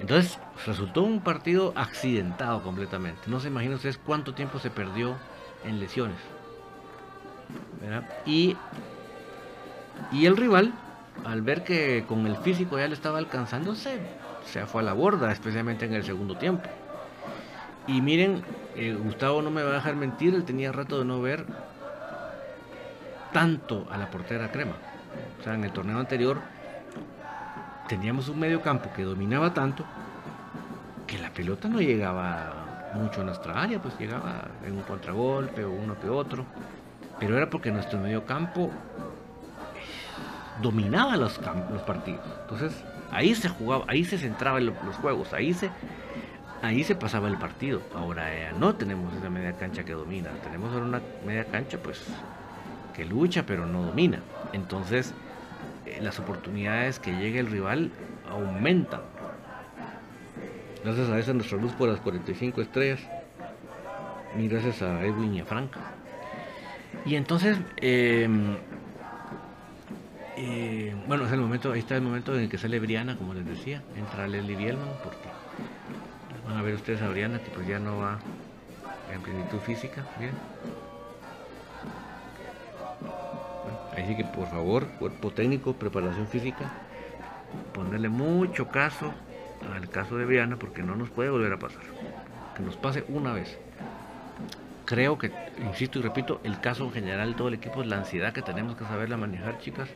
[0.00, 3.20] entonces resultó un partido accidentado completamente.
[3.26, 5.16] No se imaginan ustedes cuánto tiempo se perdió
[5.64, 6.16] en lesiones.
[8.26, 8.56] Y,
[10.12, 10.72] y el rival,
[11.24, 14.00] al ver que con el físico ya le estaba alcanzando, se,
[14.66, 16.68] fue a la borda, especialmente en el segundo tiempo.
[17.86, 18.42] Y miren,
[18.76, 21.46] eh, Gustavo no me va a dejar mentir, él tenía rato de no ver
[23.32, 24.74] tanto a la portera crema.
[25.40, 26.40] O sea, en el torneo anterior
[27.88, 29.84] teníamos un medio campo que dominaba tanto
[31.06, 35.70] que la pelota no llegaba mucho a nuestra área, pues llegaba en un contragolpe o
[35.70, 36.44] uno que otro.
[37.18, 38.70] Pero era porque nuestro medio campo
[40.62, 41.38] dominaba los,
[41.86, 42.24] partidos.
[42.42, 45.70] Entonces ahí se jugaba, ahí se centraban los juegos, ahí se,
[46.62, 47.82] ahí se pasaba el partido.
[47.94, 48.28] Ahora
[48.58, 52.06] no tenemos esa media cancha que domina, tenemos ahora una media cancha pues
[52.94, 54.20] que lucha pero no domina.
[54.52, 55.14] Entonces,
[55.86, 57.90] eh, las oportunidades que llegue el rival
[58.28, 59.00] aumentan.
[60.84, 63.00] Gracias a esa nuestra luz por las 45 estrellas.
[64.38, 65.72] Y gracias a Edwin y a Frank.
[67.04, 68.56] Y entonces, em,
[70.36, 73.34] eh, bueno, es el momento, ahí está el momento en el que sale Briana, como
[73.34, 75.28] les decía, entra Leslie Bielman, porque
[76.46, 78.18] van a ver ustedes a Briana que pues ya no va
[79.12, 80.32] en plenitud física, bien.
[84.02, 86.70] Así que por favor, cuerpo técnico, preparación física,
[87.72, 89.12] ponerle mucho caso
[89.74, 91.82] al caso de Briana porque no nos puede volver a pasar.
[92.56, 93.58] Que nos pase una vez.
[94.86, 95.30] Creo que,
[95.64, 98.84] insisto y repito, el caso en general todo el equipo la ansiedad que tenemos que
[98.84, 99.88] saberla manejar, chicas.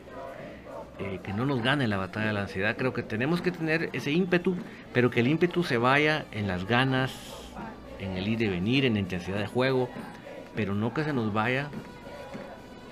[0.97, 2.77] Eh, que no nos gane la batalla de la ansiedad.
[2.77, 4.55] Creo que tenemos que tener ese ímpetu,
[4.93, 7.11] pero que el ímpetu se vaya en las ganas,
[7.99, 9.89] en el ir y venir, en la intensidad de juego,
[10.55, 11.69] pero no que se nos vaya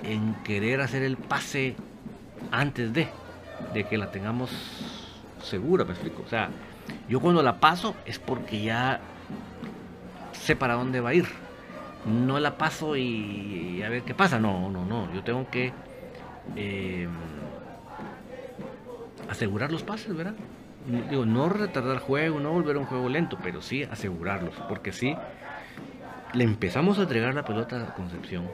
[0.04, 1.76] en querer hacer el pase
[2.52, 3.08] antes de,
[3.74, 4.50] de que la tengamos
[5.42, 6.24] segura, me explico.
[6.26, 6.50] O sea,
[7.08, 9.00] yo cuando la paso es porque ya
[10.32, 11.28] sé para dónde va a ir.
[12.06, 14.40] No la paso y, a ver qué pasa.
[14.40, 15.14] No, no, no.
[15.14, 15.72] Yo tengo que
[16.56, 17.08] eh,
[19.30, 20.36] asegurar los pases, ¿verdad?
[21.10, 24.54] Digo, no retardar juego, no volver a un juego lento, pero sí asegurarlos.
[24.68, 25.16] Porque si
[26.34, 28.50] le empezamos a entregar la pelota a Concepción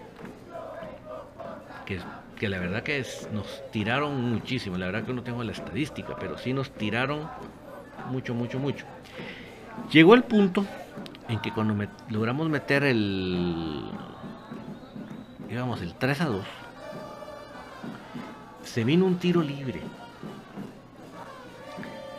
[2.37, 6.37] que, la verdad que nos tiraron muchísimo, la verdad que no tengo la estadística, pero
[6.37, 7.27] sí nos tiraron
[8.11, 8.85] mucho, mucho, mucho.
[9.91, 10.65] Llegó el punto
[11.27, 11.75] en que cuando
[12.09, 13.89] logramos meter el,
[15.49, 16.45] íbamos el 3 a 2,
[18.63, 19.81] se vino un tiro libre.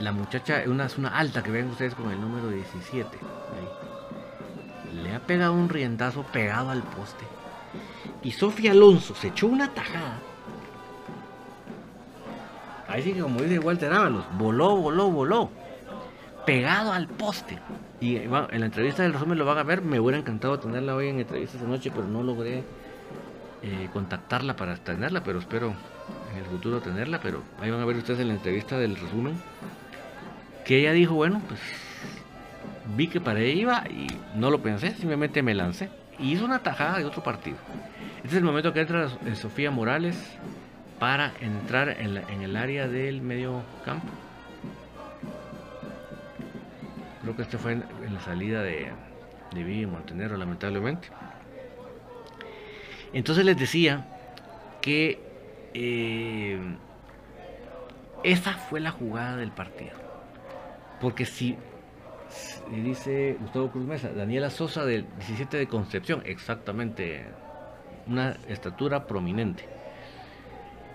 [0.01, 3.19] La muchacha, una, es una alta que ven ustedes con el número 17.
[4.95, 7.40] Le ha pegado un riendazo pegado al poste.
[8.23, 10.19] Y Sofía Alonso se echó una tajada.
[12.89, 15.51] Ahí sí que como dice Walter Ábalos, voló, voló, voló.
[16.45, 17.59] Pegado al poste.
[18.01, 19.83] Y en la entrevista del resumen lo van a ver.
[19.83, 22.65] Me hubiera encantado tenerla hoy en entrevista esta noche, pero no logré
[23.63, 25.75] eh, contactarla para tenerla, pero espero
[26.33, 27.21] en el futuro tenerla.
[27.21, 29.41] Pero ahí van a ver ustedes en la entrevista del resumen
[30.65, 31.61] que ella dijo, bueno, pues
[32.97, 35.91] vi que para ella iba y no lo pensé, simplemente me lancé.
[36.19, 37.57] Y hizo una tajada de otro partido.
[38.31, 40.17] Este es el momento que entra eh, Sofía Morales
[41.01, 44.07] para entrar en, el área del medio campo.
[47.23, 48.93] Creo que este fue en, la salida de,
[49.53, 51.09] de Vivi Montenegro, lamentablemente.
[53.13, 54.07] Entonces les decía
[54.81, 55.19] que
[55.75, 56.61] eh,
[58.23, 59.95] esa fue la jugada del partido.
[61.01, 61.57] Porque si,
[62.71, 67.25] dice Gustavo Cruz Mesa, Daniela Sosa del 17 de Concepción, exactamente,
[68.11, 69.69] una estatura prominente.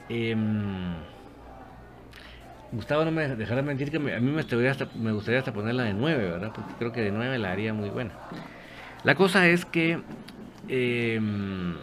[0.09, 0.93] Em,
[2.71, 6.51] Gustavo no me dejará mentir que a mí me gustaría, hasta, ponerla de 9, ¿verdad?
[6.53, 8.11] Porque creo que de 9 la haría muy buena.
[9.03, 10.01] La cosa es que
[10.67, 11.75] em,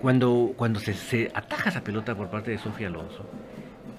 [0.00, 3.28] cuando, cuando se, se, ataja esa pelota por parte de Sofía Alonso,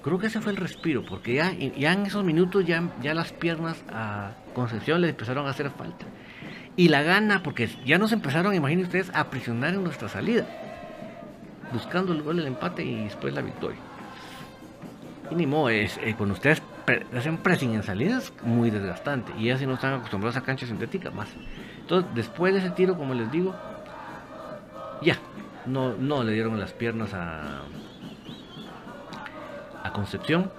[0.02, 3.32] Creo que ese fue el respiro, porque ya, ya en esos minutos ya, ya las
[3.32, 6.04] piernas a Concepción le empezaron a hacer falta.
[6.76, 10.46] Y la gana, porque ya nos empezaron, imaginen ustedes, a presionar en nuestra salida,
[11.72, 13.78] buscando el gol, el empate y después la victoria.
[15.30, 16.62] Y ni modo, es, eh, cuando ustedes
[17.16, 19.32] hacen pressing en salidas, muy desgastante.
[19.38, 21.28] Y ya si no están acostumbrados a cancha sintética, más.
[21.80, 23.54] Entonces, después de ese tiro, como les digo,
[25.02, 25.18] ya,
[25.66, 27.62] no, no le dieron las piernas a,
[29.82, 30.50] a Concepción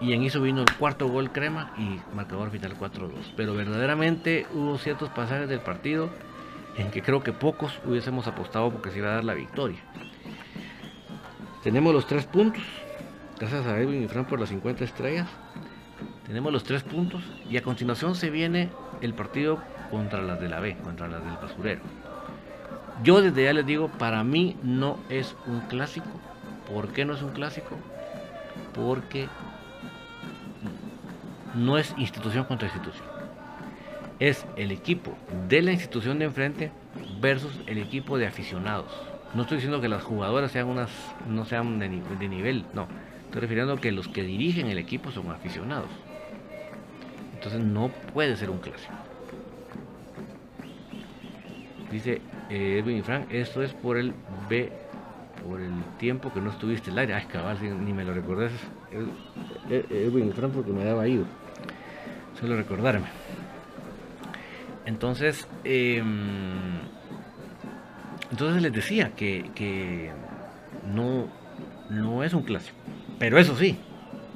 [0.00, 3.10] y en eso vino el cuarto gol crema y marcador final 4-2.
[3.36, 6.10] Pero verdaderamente hubo ciertos pasajes del partido
[6.76, 9.78] en que creo que pocos hubiésemos apostado porque se iba a dar la victoria.
[11.62, 12.62] Tenemos los tres puntos,
[13.38, 15.28] gracias a Edwin y Fran por las 50 estrellas.
[16.26, 18.70] Tenemos los tres puntos y a continuación se viene
[19.02, 21.82] el partido contra las de la B, contra las del basurero.
[23.02, 26.08] Yo desde ya les digo, para mí no es un clásico.
[26.72, 27.76] ¿Por qué no es un clásico?
[28.74, 29.28] porque
[31.54, 33.06] no es institución contra institución.
[34.18, 35.16] Es el equipo
[35.48, 36.72] de la institución de enfrente
[37.20, 38.92] versus el equipo de aficionados.
[39.34, 40.90] No estoy diciendo que las jugadoras sean unas,
[41.28, 42.88] no sean de, nivel, no.
[43.24, 45.88] Estoy refiriendo a que los que dirigen el equipo son aficionados.
[47.34, 48.92] Entonces no puede ser un clásico.
[51.90, 52.20] Dice
[52.50, 54.12] eh, Edwin y Frank, esto es por el
[54.48, 54.70] B
[55.48, 57.14] por el tiempo que no estuviste el aire.
[57.14, 58.52] Ay, cabal, ni me lo recordás.
[59.68, 61.24] Edwin Fran porque me daba ido.
[62.40, 63.06] Solo recordarme.
[64.86, 66.80] Entonces, em,
[68.30, 70.10] entonces les decía que, que
[70.92, 71.28] no,
[71.90, 72.76] no es un clásico.
[73.18, 73.78] Pero eso sí,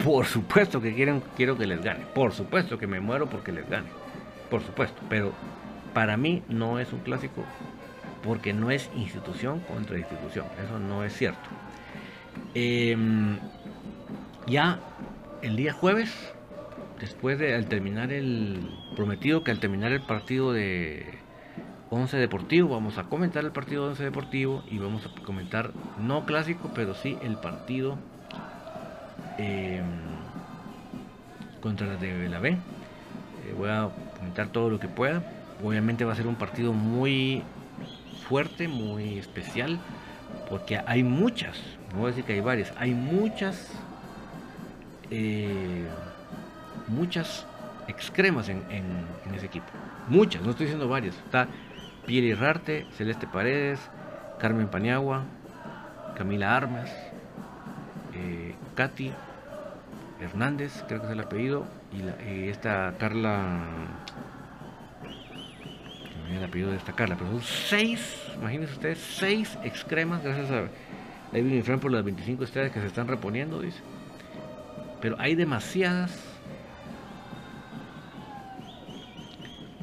[0.05, 2.05] por supuesto que quieren, quiero que les gane.
[2.15, 3.89] Por supuesto que me muero porque les gane.
[4.51, 5.01] Por supuesto.
[5.09, 5.33] Pero
[5.95, 7.45] para mí no es un clásico
[8.25, 11.49] porque no es institución contra institución, eso no es cierto.
[12.55, 13.39] Em,
[14.47, 14.81] ya
[15.43, 16.34] el día jueves,
[17.01, 21.19] después de al terminar el prometido que al terminar el partido de
[21.91, 26.27] 11 Deportivo, vamos a comentar el partido de 11 Deportivo y vamos a comentar no
[26.27, 27.99] clásico, pero sí el partido
[29.39, 29.85] em,
[31.61, 32.51] contra la de la B.
[32.51, 32.59] Eh,
[33.57, 35.23] voy a comentar todo lo que pueda.
[35.63, 37.43] Obviamente va a ser un partido muy
[38.29, 39.79] fuerte, muy especial,
[40.49, 41.59] porque hay muchas,
[41.93, 43.71] no voy a decir que hay varias, hay muchas,
[45.11, 45.87] eh,
[46.89, 47.47] muchas
[47.89, 48.63] excremas en,
[49.35, 49.67] ese equipo.
[50.09, 51.17] Muchas, no estoy diciendo varias.
[51.17, 51.49] Está
[52.07, 53.81] Pierre Rarte, Celeste Paredes,
[54.39, 55.25] Carmen Paniagua,
[56.17, 56.91] Camila Armas,
[58.15, 59.13] eh, Katy
[60.21, 63.63] Hernández, creo que es el apellido, y, la, y esta Carla
[66.37, 68.01] el apellido de destacarla, pero son seis,
[68.35, 70.69] imagínense ustedes, seis excremas, gracias a
[71.33, 73.81] David Fran por las 25 estrellas que se están reponiendo, dice.
[75.01, 76.13] Pero hay demasiadas,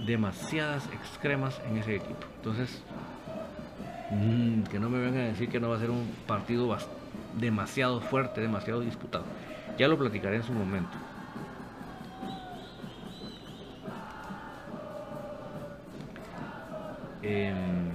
[0.06, 2.26] demasiadas excremas en ese equipo.
[2.38, 2.82] Entonces,
[4.10, 6.78] mm, que no me vengan a decir que no va a ser un partido
[7.38, 9.26] demasiado fuerte, demasiado disputado.
[9.78, 10.98] Ya lo platicaré en su momento.
[17.24, 17.92] Em,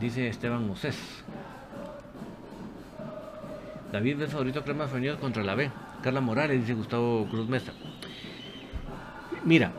[0.00, 0.96] Dice Esteban Moses.
[3.92, 5.70] David ve favorito crema femenil contra la B.
[6.02, 7.72] Carla Morales, dice Gustavo Cruz Mesa.
[9.44, 9.72] Mira,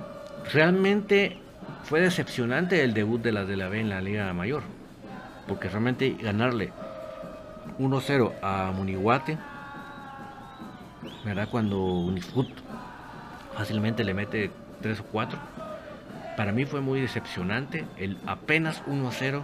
[0.53, 1.39] realmente
[1.84, 4.64] fue decepcionante el debut de las de la B en la Liga Mayor.
[5.48, 6.72] Porque realmente ganarle
[7.80, 9.38] 1-0 a Munihuate,
[11.26, 11.48] ¿verdad?
[11.50, 12.48] Cuando Unifut
[13.56, 14.52] fácilmente le mete
[14.82, 15.40] 3 o 4.
[16.38, 19.44] Para mí fue muy decepcionante el apenas 1-0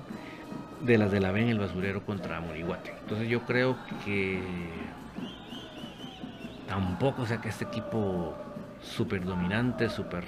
[0.82, 2.94] de las de la B en el basurero contra Munihuate.
[3.02, 4.42] Entonces yo creo que
[6.68, 8.36] tampoco sea que este equipo
[8.82, 10.26] súper dominante, súper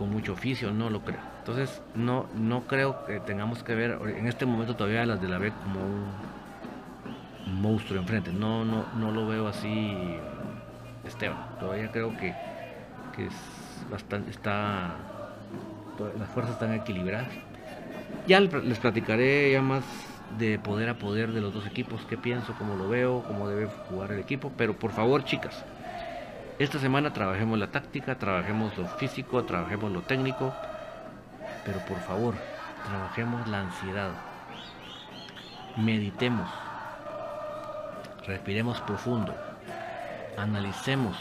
[0.00, 1.20] con mucho oficio, no lo creo.
[1.40, 5.36] Entonces no, no creo que tengamos que ver en este momento todavía las de la
[5.36, 5.78] B como
[7.46, 8.32] un monstruo enfrente.
[8.32, 10.16] No, no, no lo veo así,
[11.06, 11.36] Esteban.
[11.60, 12.34] Todavía creo que,
[13.14, 13.34] que es
[13.90, 14.94] bastante, está,
[16.18, 17.28] las fuerzas están equilibradas.
[18.26, 19.84] Ya les platicaré ya más
[20.38, 23.68] de poder a poder de los dos equipos, qué pienso, cómo lo veo, cómo debe
[23.90, 24.50] jugar el equipo.
[24.56, 25.62] Pero por favor, chicas,
[26.60, 30.52] esta semana trabajemos la táctica, trabajemos lo físico, trabajemos lo técnico,
[31.64, 32.34] pero por favor,
[32.86, 34.10] trabajemos la ansiedad.
[35.78, 36.50] Meditemos,
[38.26, 39.34] respiremos profundo,
[40.36, 41.16] analicemos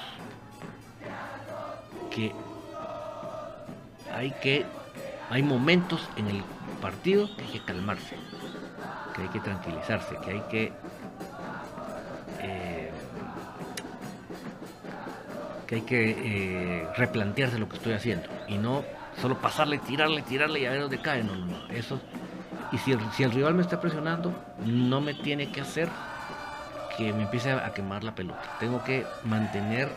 [2.12, 2.36] que
[4.14, 4.66] hay que
[5.30, 6.44] hay momentos en el
[6.82, 8.18] partido que hay que calmarse,
[9.16, 10.74] que hay que tranquilizarse, que hay que
[15.70, 18.84] que hay que eh, replantearse lo que estoy haciendo y no
[19.22, 21.24] solo pasarle, tirarle, tirarle y a ver dónde cae.
[21.24, 21.67] No, no, no.
[21.70, 22.01] Eso.
[22.72, 24.34] Y si el, rival me está presionando,
[24.65, 25.88] no me tiene que hacer
[26.97, 28.41] que me empiece a quemar la pelota.
[28.59, 29.89] Tengo que mantener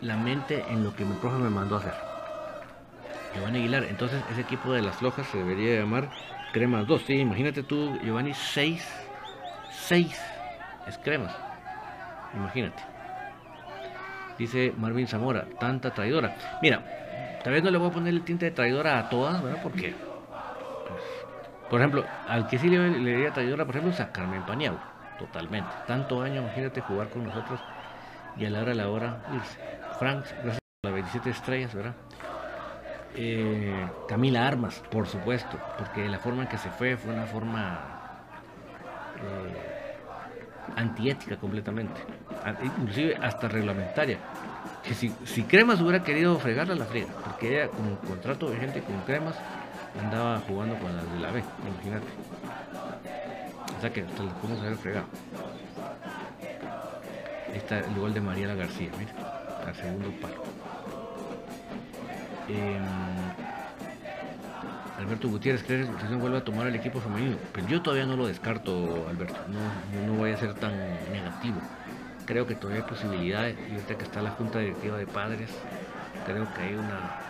[0.00, 1.94] la mente en lo que mi profe me mandó a hacer.
[3.34, 6.08] Giovanni Aguilar, entonces ese equipo de las flojas se debería llamar
[6.52, 7.02] Cremas 2.
[7.04, 8.88] Sí, imagínate tú, Giovanni, 6.
[9.72, 10.20] 6
[10.86, 11.34] es Cremas.
[12.34, 12.97] Imagínate.
[14.38, 16.34] Dice Marvin Zamora, tanta traidora.
[16.60, 16.86] Mira,
[17.42, 19.60] tal vez no le voy a poner el tinte de traidora a todas, ¿verdad?
[19.60, 19.96] Porque,
[20.84, 21.02] pues,
[21.68, 24.82] por ejemplo, al que sí le, le diría traidora, por ejemplo, es a Carmen Paniagua,
[25.16, 25.76] totalmente.
[25.84, 27.64] Tanto año, imagínate jugar con nosotros
[28.34, 29.60] y a la hora a la hora irse.
[29.90, 31.96] Frank, gracias por las 27 estrellas, ¿verdad?
[33.10, 38.02] Eh, Camila Armas, por supuesto, porque la forma en que se fue fue una forma
[39.14, 39.77] eh,
[40.76, 42.00] antiética completamente,
[42.62, 44.18] inclusive hasta reglamentaria.
[44.82, 48.80] Que si, si Cremas hubiera querido fregarla, la frega, porque ella con contrato de gente
[48.80, 49.34] con Cremas
[50.00, 52.06] andaba jugando con las de la B, imagínate.
[53.76, 55.06] O sea que hasta la podemos haber fregado.
[57.50, 59.12] Ahí está el gol de Mariela García, mira,
[59.66, 60.42] al segundo palo.
[62.48, 62.80] Eh,
[64.98, 67.36] Alberto Gutiérrez, ¿crees que la selección vuelve a tomar el equipo femenino?
[67.52, 69.36] Pero yo todavía no lo descarto, Alberto.
[69.46, 70.72] No, voy a ser tan
[71.12, 71.60] negativo.
[72.26, 73.56] Creo que todavía hay posibilidades.
[73.68, 75.50] Y ahorita que está la Junta Directiva de Padres,
[76.26, 77.20] creo que hay una.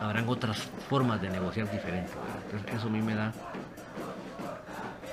[0.00, 2.14] Habrán otras formas de negociar diferentes.
[2.44, 3.32] Entonces, eso a mí me da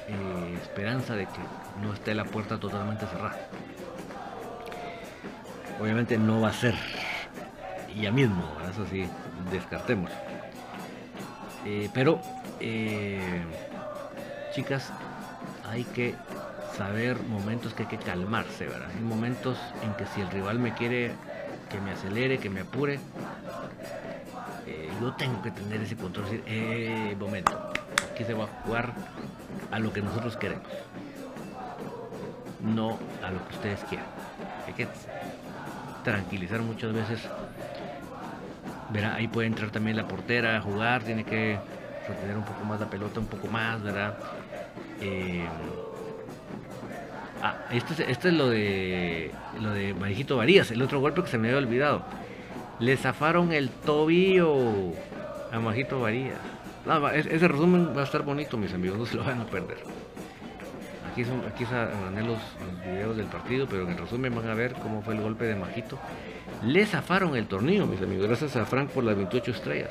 [0.09, 1.39] eh, esperanza de que
[1.82, 3.39] no esté la puerta totalmente cerrada.
[5.79, 6.75] Obviamente no va a ser
[7.95, 9.07] ya mismo, eso sí,
[9.49, 10.11] descartemos.
[11.66, 12.20] Eh, pero,
[12.59, 13.43] eh,
[14.53, 14.91] chicas,
[15.70, 16.16] hay que
[16.76, 18.89] saber momentos que hay que calmarse, ¿verdad?
[18.95, 21.12] Hay momentos en que si el rival me quiere
[21.70, 22.99] que me acelere, que me apure,
[24.68, 27.72] eh, yo tengo que tener ese control, decir, eh, momento,
[28.12, 28.93] aquí se va a jugar
[29.72, 30.68] a lo que nosotros queremos,
[32.62, 34.07] no a lo que ustedes quieran.
[34.68, 34.88] Hay que
[36.03, 37.22] tranquilizar muchas veces
[38.91, 41.57] Verá, ahí puede entrar también la portera a jugar, tiene que
[42.07, 44.17] retener un poco más la pelota, un poco más, ¿verdad?
[44.99, 45.45] Eh,
[47.41, 49.31] ah, este, este, es lo de
[49.61, 52.03] lo de Marijito Varías, el otro golpe que se me había olvidado.
[52.79, 54.93] Le zafaron el tobillo
[55.51, 56.39] a Majito Varías.
[57.13, 59.77] ese resumen va a estar bonito, mis amigos, no se lo van a perder.
[61.11, 64.73] Aquí, son, aquí los, los, videos del partido, pero en el resumen van a ver
[64.73, 65.99] cómo fue el golpe de Majito.
[66.63, 69.89] Le zafaron el torneo, mis amigos, gracias a Frank por las 28 estrellas.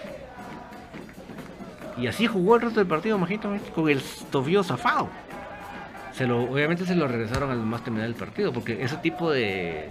[1.98, 5.09] Y así jugó el resto del partido, Majito, con el tobillo zafado.
[6.20, 9.88] Obviamente se lo regresaron al más terminal del partido, porque ese tipo de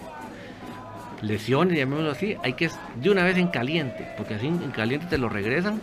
[1.21, 5.17] lesiones, llamémoslo así, hay que de una vez en caliente, porque así en caliente te
[5.17, 5.81] lo regresan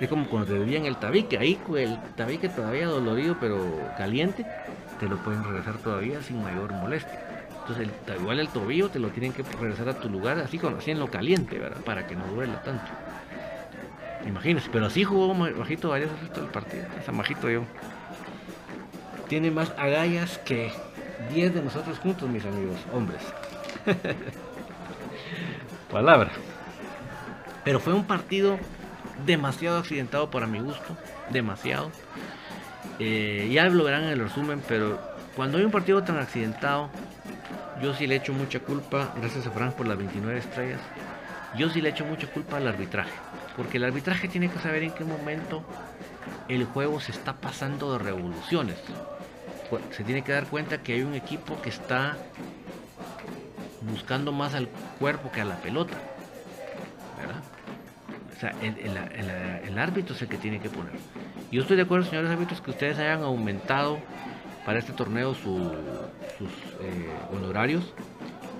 [0.00, 3.58] es como cuando te en el tabique, ahí el tabique todavía dolorido pero
[3.96, 4.44] caliente,
[5.00, 7.25] te lo pueden regresar todavía sin mayor molestia.
[7.68, 10.76] Entonces, el, igual el tobillo te lo tienen que regresar a tu lugar así, con,
[10.76, 11.80] así en lo caliente, ¿verdad?
[11.80, 12.86] Para que no duela tanto.
[14.24, 16.84] Imagínense, pero así jugó Majito varias veces todo el partido.
[17.00, 17.64] Esa Majito yo.
[19.28, 20.72] Tiene más agallas que
[21.34, 23.22] 10 de nosotros juntos, mis amigos, hombres.
[25.90, 26.30] Palabra.
[27.64, 28.60] Pero fue un partido
[29.24, 30.96] demasiado accidentado para mi gusto.
[31.30, 31.90] Demasiado.
[33.00, 35.00] Eh, ya lo verán en el resumen, pero
[35.34, 36.88] cuando hay un partido tan accidentado,
[37.82, 40.80] yo sí le echo mucha culpa, gracias a Frank por las 29 estrellas,
[41.56, 43.12] yo sí le echo mucha culpa al arbitraje.
[43.56, 45.62] Porque el arbitraje tiene que saber en qué momento
[46.48, 48.76] el juego se está pasando de revoluciones.
[49.90, 52.16] Se tiene que dar cuenta que hay un equipo que está
[53.82, 55.96] buscando más al cuerpo que a la pelota.
[57.18, 57.42] ¿Verdad?
[58.36, 60.92] O sea, el, árbitro es el que tiene que poner.
[61.50, 63.98] Yo estoy de acuerdo, señores árbitros, que ustedes hayan aumentado
[64.66, 65.62] para este torneo sus
[66.80, 67.94] eh, honorarios,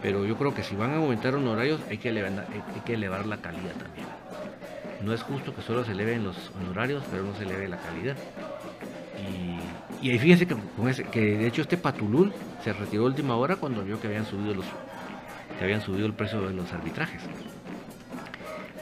[0.01, 3.27] pero yo creo que si van a aumentar honorarios hay que, elevar, hay que elevar
[3.27, 4.07] la calidad también.
[5.03, 8.17] No es justo que solo se eleven los honorarios, pero no se eleve la calidad.
[10.01, 10.57] Y, ahí fíjense que,
[11.11, 14.55] que de hecho este Patulul se retiró a última hora cuando vio que habían subido
[14.55, 14.67] los
[15.59, 17.23] que habían subido el precio de los arbitrajes.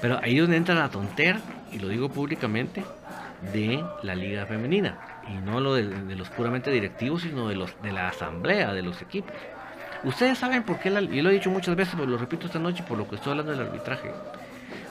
[0.02, 1.40] Pero ahí es donde entra la tontera,
[1.72, 2.84] y lo digo públicamente,
[3.52, 5.13] de la liga femenina.
[5.28, 5.84] Y no lo de,
[6.16, 9.32] los puramente directivos, sino de, los, de la asamblea de los equipos.
[10.04, 12.84] Ustedes saben por qué, y lo he dicho muchas veces, pero lo repito esta noche
[12.86, 14.10] por lo que estoy hablando del arbitraje.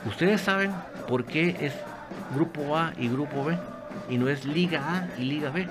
[0.05, 0.71] Ustedes saben
[1.07, 1.73] por qué es
[2.33, 3.57] grupo A y grupo B
[4.09, 5.67] y no es Liga A y Liga B.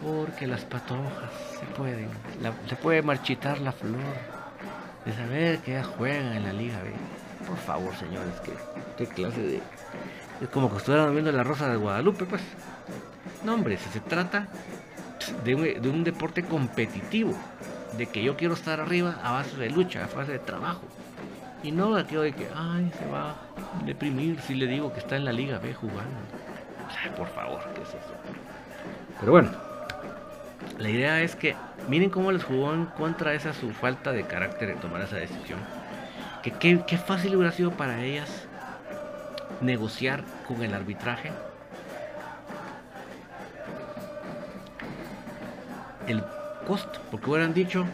[0.00, 2.08] Porque las patojas se pueden,
[2.68, 4.00] se puede marchitar la flor
[5.04, 6.92] de saber que ellas juegan en la Liga B.
[7.46, 8.52] Por favor, señores, que
[8.96, 9.60] qué clase de.
[10.40, 12.42] Es como que estuvieran viendo la Rosa de Guadalupe, pues.
[13.44, 14.48] No, hombre, si se trata
[15.44, 17.34] de un, de un deporte competitivo,
[17.96, 20.82] de que yo quiero estar arriba a base de lucha, a base de trabajo.
[21.62, 25.16] Y no aquello de que, ay, se va a deprimir si le digo que está
[25.16, 26.16] en la Liga B jugando.
[27.16, 28.14] por favor, ¿qué es eso?
[29.20, 29.50] Pero bueno,
[30.78, 31.54] la idea es que
[31.88, 35.58] miren cómo les jugó en contra esa su falta de carácter de tomar esa decisión.
[36.42, 38.46] Que qué fácil hubiera sido para ellas
[39.60, 41.30] negociar con el arbitraje.
[46.06, 46.22] El
[46.66, 47.84] costo, porque hubieran dicho,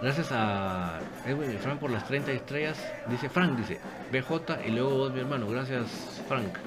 [0.00, 2.78] gracias a Edwin y Frank por las 30 estrellas,
[3.08, 6.58] dice Frank, dice BJ y luego vos mi hermano, gracias Frank.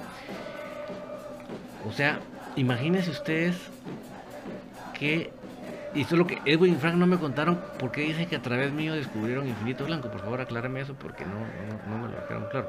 [1.87, 2.19] O sea,
[2.55, 3.55] imagínense ustedes
[4.93, 5.31] que
[5.95, 8.73] y solo que Edwin y Frank no me contaron por qué dicen que a través
[8.73, 10.09] mío descubrieron Infinito Blanco.
[10.09, 11.39] Por favor, aclárame eso porque no,
[11.89, 12.67] no, me lo dejaron claro.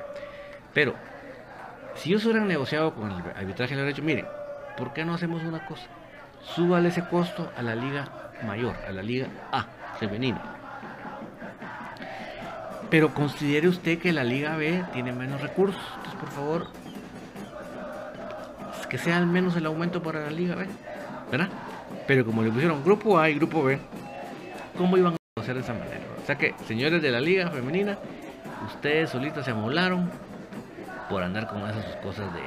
[0.73, 0.95] Pero,
[1.97, 4.25] si ellos hubieran negociado con el arbitraje, le hubieran dicho, mire,
[4.77, 5.87] ¿por qué no hacemos una cosa?
[6.55, 8.09] Súbale ese costo a la liga
[8.47, 9.67] mayor, a la liga A,
[9.99, 10.41] femenina.
[12.89, 15.83] Pero considere usted que la liga B tiene menos recursos.
[15.97, 16.67] Entonces, por favor,
[18.89, 20.67] que sea al menos el aumento para la liga B.
[21.31, 21.49] ¿Verdad?
[22.07, 23.79] Pero como le pusieron grupo A y grupo B,
[24.79, 26.01] ¿cómo iban a hacer de esa manera?
[26.23, 27.99] O sea que, señores de la liga femenina,
[28.67, 30.11] ustedes solitos se amolaron
[31.11, 32.43] por andar con esas cosas de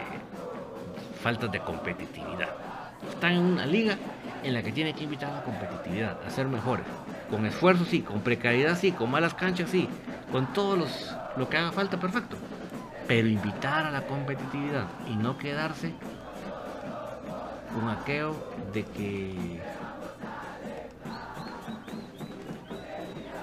[1.21, 2.68] faltas de competitividad.
[3.19, 3.97] Están en una liga
[4.43, 6.85] en la que tienen que invitar a la competitividad, a ser mejores.
[7.29, 9.89] Con esfuerzo sí, con precariedad sí, con malas canchas sí,
[10.31, 12.37] con todo los, lo que haga falta, perfecto.
[13.09, 15.91] Pero invitar a la competitividad y no quedarse
[17.73, 18.37] con aquello
[18.71, 19.59] de que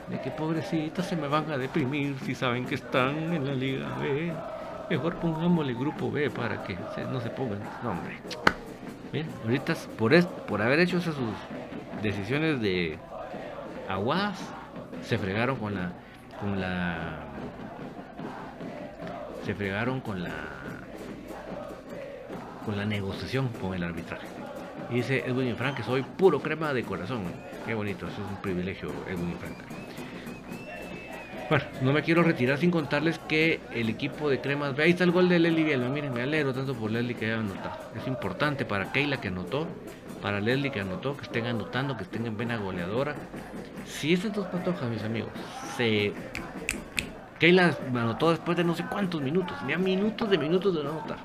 [0.08, 3.94] de que pobrecitas se me van a deprimir si saben que están en la liga
[4.00, 4.32] B.
[4.88, 6.78] Mejor pongámosle grupo B para que
[7.12, 7.60] no se pongan.
[7.82, 8.55] No
[9.44, 12.98] ahorita por por haber hecho esas sus decisiones de
[13.88, 14.38] aguas
[15.02, 15.92] se fregaron con la
[16.40, 17.20] con la
[19.44, 20.34] se fregaron con la
[22.64, 24.26] con la negociación con el arbitraje.
[24.90, 27.22] Y dice Edwin Frank que soy puro crema de corazón.
[27.64, 29.85] Qué bonito, eso es un privilegio, Edwin Frank.
[31.48, 35.04] Bueno, no me quiero retirar sin contarles que el equipo de cremas, ve ahí está
[35.04, 37.76] el gol de Leslie Bielma, miren, me alegro tanto por Leslie que haya anotado.
[37.94, 39.68] Es importante para Keila que anotó,
[40.20, 43.14] para Leslie que anotó, que estén anotando, que estén en vena goleadora.
[43.86, 45.30] Si esas dos patojas, mis amigos,
[45.76, 46.12] se...
[47.38, 51.18] Keila anotó después de no sé cuántos minutos, tenía minutos de minutos de no anotar.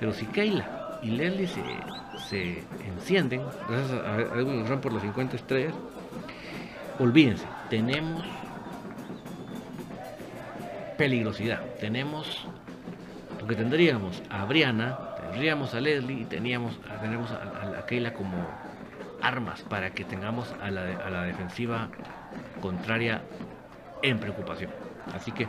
[0.00, 5.74] Pero si Keila y Leslie se, encienden, gracias a Edwin Ram por las 50 estrellas,
[6.98, 8.24] olvídense, tenemos
[10.96, 11.62] peligrosidad.
[11.80, 12.46] Tenemos,
[13.38, 14.98] porque tendríamos a Briana,
[15.30, 18.36] tendríamos a Leslie y teníamos, tenemos a, Keila como
[19.20, 21.88] armas para que tengamos a la, a la defensiva
[22.60, 23.22] contraria
[24.02, 24.70] en preocupación.
[25.14, 25.46] Así que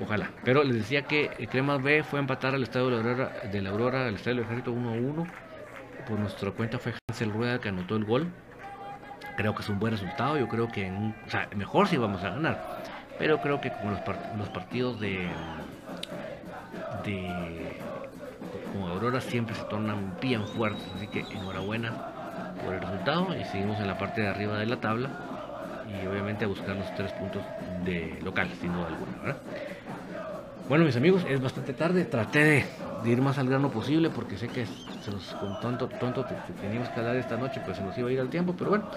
[0.00, 0.30] Ojalá.
[0.44, 3.62] Pero les decía que Cremas B fue a empatar al estadio de la Aurora, de
[3.62, 5.26] la Aurora al estadio del Ejército 1 a 1.
[6.08, 8.30] Por nuestra cuenta fue Hansel Rueda que anotó el gol.
[9.36, 10.38] Creo que es un buen resultado.
[10.38, 10.90] Yo creo que,
[11.56, 12.82] mejor si vamos a ganar.
[13.18, 15.28] Pero creo que como los, partidos de,
[17.04, 17.78] de
[18.72, 20.84] como Aurora siempre se tornan bien fuertes.
[20.94, 21.92] Así que enhorabuena
[22.64, 23.36] por el resultado.
[23.36, 25.10] Y seguimos en la parte de arriba de la tabla.
[25.88, 27.42] Y obviamente a buscar los tres puntos
[27.84, 29.36] de local, sin duda alguna.
[30.68, 32.04] Bueno, mis amigos, es bastante tarde.
[32.04, 32.66] Traté
[33.02, 34.87] de, ir más al grano posible porque sé que se
[35.40, 36.24] con tanto, tonto
[36.60, 38.54] teníamos que hablar esta noche, pues se nos iba a ir al tiempo.
[38.56, 38.90] Pero bueno,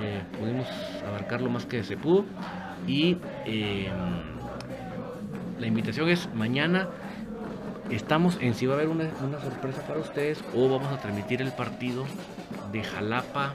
[0.00, 0.66] eh, pudimos
[1.06, 2.24] abarcar lo más que se pudo.
[2.86, 3.90] Y eh,
[5.58, 6.88] la invitación es mañana.
[7.90, 11.42] Estamos en si va a haber una, una sorpresa para ustedes o vamos a transmitir
[11.42, 12.04] el partido
[12.72, 13.54] de Jalapa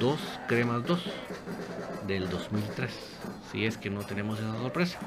[0.00, 0.18] 2,
[0.48, 1.04] Cremas 2
[2.06, 2.90] del 2003.
[3.52, 4.98] Si es que no tenemos esa sorpresa.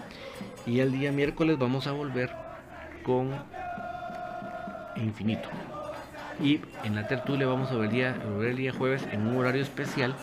[0.66, 2.32] Y el día miércoles vamos a volver
[3.04, 3.32] con
[4.96, 5.50] Infinito.
[6.42, 9.62] Y en la tertulia vamos a ver el día, el día jueves en un horario
[9.62, 10.16] especial.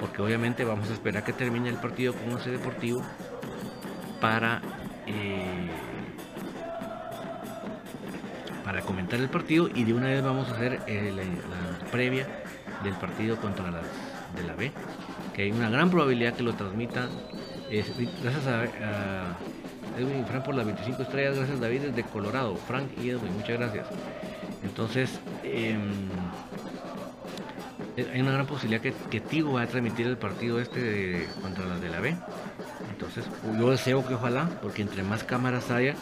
[0.00, 3.02] Porque obviamente vamos a esperar que termine el partido con un deportivo
[4.20, 4.60] para
[5.06, 5.68] eh,
[8.68, 12.26] para comentar el partido y de una vez vamos a hacer eh, la, previa
[12.84, 13.86] del partido contra las
[14.36, 14.70] de la B
[15.32, 17.08] que hay una gran probabilidad que lo transmita
[17.70, 19.38] gracias a,
[19.98, 23.58] Edwin y Frank por las 25 estrellas, gracias David desde Colorado, Frank y Edwin, muchas
[23.58, 23.86] gracias.
[24.62, 26.08] Entonces, em,
[27.96, 31.66] eh, hay una gran posibilidad que, que, Tigo va a transmitir el partido este contra
[31.66, 32.16] las de la B.
[32.90, 33.24] Entonces,
[33.58, 35.94] yo deseo que ojalá, porque entre más cámaras haya,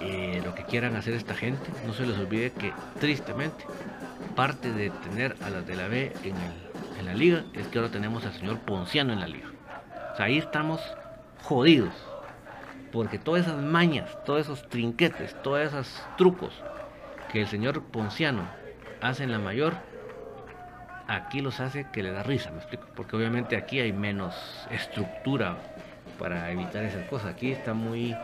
[0.00, 3.64] eh, lo que quieran hacer esta gente, no se les olvide que tristemente
[4.34, 6.34] parte de tener a las de la B en,
[6.98, 9.48] en la liga es que ahora tenemos al señor Ponciano en la liga.
[10.12, 10.80] O sea, ahí estamos
[11.42, 11.94] jodidos.
[12.92, 16.52] Porque todas esas mañas, todos esos trinquetes, todos esos trucos
[17.30, 18.42] que el señor Ponciano
[19.00, 19.74] hace en la mayor,
[21.08, 22.86] aquí los hace que le da risa, me explico.
[22.94, 24.34] Porque obviamente aquí hay menos
[24.70, 25.56] estructura
[26.18, 27.28] para evitar esas cosas.
[27.28, 28.16] Aquí está muy,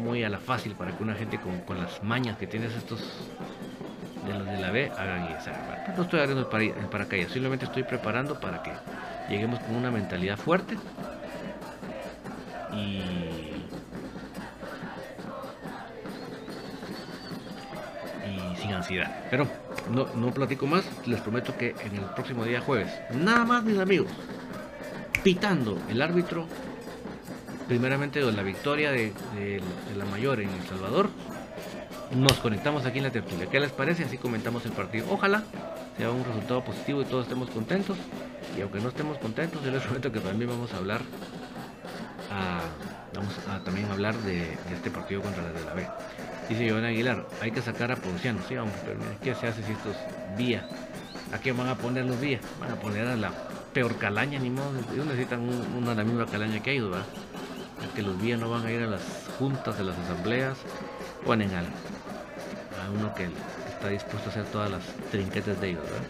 [0.00, 3.00] muy a la fácil para que una gente con, las mañas que tienes estos
[4.26, 5.50] de los de la B hagan eso.
[5.96, 8.72] No estoy abriendo el paracaídas, simplemente estoy preparando para que
[9.28, 10.76] lleguemos con una mentalidad fuerte
[12.72, 13.29] y
[19.30, 19.46] Pero
[19.90, 23.78] no, no platico más, les prometo que en el próximo día jueves, nada más mis
[23.78, 24.08] amigos,
[25.22, 26.46] pitando el árbitro,
[27.68, 29.12] primeramente la victoria de,
[29.96, 31.10] la mayor en El Salvador,
[32.14, 33.46] nos conectamos aquí en la tertulia.
[33.46, 34.04] ¿Qué les parece?
[34.04, 35.06] Así comentamos el partido.
[35.10, 35.44] Ojalá
[35.96, 37.96] sea un resultado positivo y todos estemos contentos.
[38.58, 41.02] Y aunque no estemos contentos, yo les prometo que también vamos a hablar
[43.14, 45.86] vamos a también hablar de, este partido contra la de la B.
[46.50, 49.70] Dice Giovanni Aguilar, hay que sacar a Ponciano, sí, vamos, pero ¿qué se hace si
[49.70, 49.94] estos
[50.36, 50.68] vía?
[51.32, 52.40] ¿A qué van a poner los vías?
[52.58, 53.30] Van a poner a la
[53.72, 55.48] peor calaña, ni modo, ellos necesitan
[55.78, 57.06] una de la misma calaña que ha ido, ¿verdad?
[57.94, 59.00] que los vías no van a ir a las
[59.38, 60.58] juntas, de las asambleas,
[61.24, 63.28] ponen al, a uno que
[63.72, 64.82] está dispuesto a hacer todas las
[65.12, 66.08] trinquetes de ellos, ¿verdad?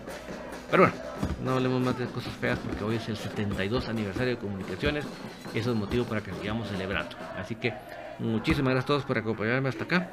[0.71, 0.97] Pero bueno,
[1.45, 5.05] no hablemos más de cosas feas porque hoy es el 72 aniversario de comunicaciones
[5.53, 7.15] y eso es motivo para que sigamos celebrando.
[7.37, 7.75] Así que
[8.21, 10.11] muchísimas gracias a todos por acompañarme hasta acá,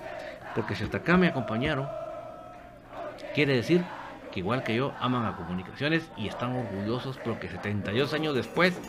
[0.55, 1.87] porque si hasta acá me acompañaron,
[3.35, 3.83] quiere decir
[4.31, 8.79] que igual que yo aman a comunicaciones y están orgullosos porque 72 años después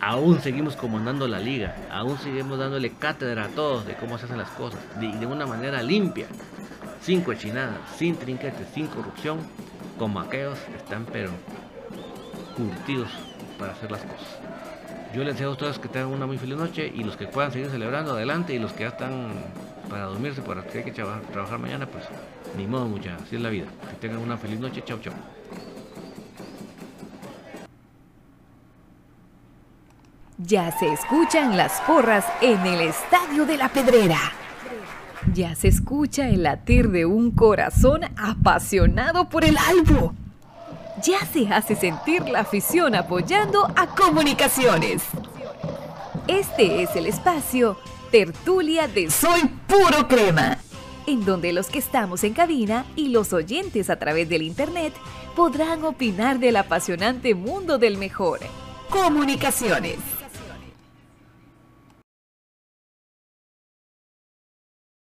[0.00, 4.38] aún seguimos comandando la liga, aún seguimos dándole cátedra a todos de cómo se hacen
[4.38, 6.26] las cosas, de, de una manera limpia,
[7.00, 9.38] sin cochinadas, sin trinquetes, sin corrupción
[9.98, 11.30] como aquellos están pero
[12.56, 13.10] curtidos
[13.58, 14.47] para hacer las cosas.
[15.14, 17.50] Yo les deseo a ustedes que tengan una muy feliz noche y los que puedan
[17.50, 19.32] seguir celebrando adelante y los que ya están
[19.88, 22.04] para dormirse, para que hay que trabajar, mañana, pues
[22.56, 23.66] ni modo mucha, así es la vida.
[23.88, 25.14] Que tengan una feliz noche, chao chao.
[30.36, 34.20] Ya se escuchan las porras en el Estadio de la Pedrera.
[35.32, 40.14] Ya se escucha el latir de un corazón apasionado por el albo.
[41.02, 45.02] Ya se hace sentir la afición apoyando a comunicaciones.
[46.26, 47.76] Este es el espacio
[48.10, 50.58] Tertulia de Soy Puro Crema,
[51.06, 54.94] en donde los que estamos en cabina y los oyentes a través del Internet
[55.36, 58.40] podrán opinar del apasionante mundo del mejor.
[58.90, 60.17] Comunicaciones.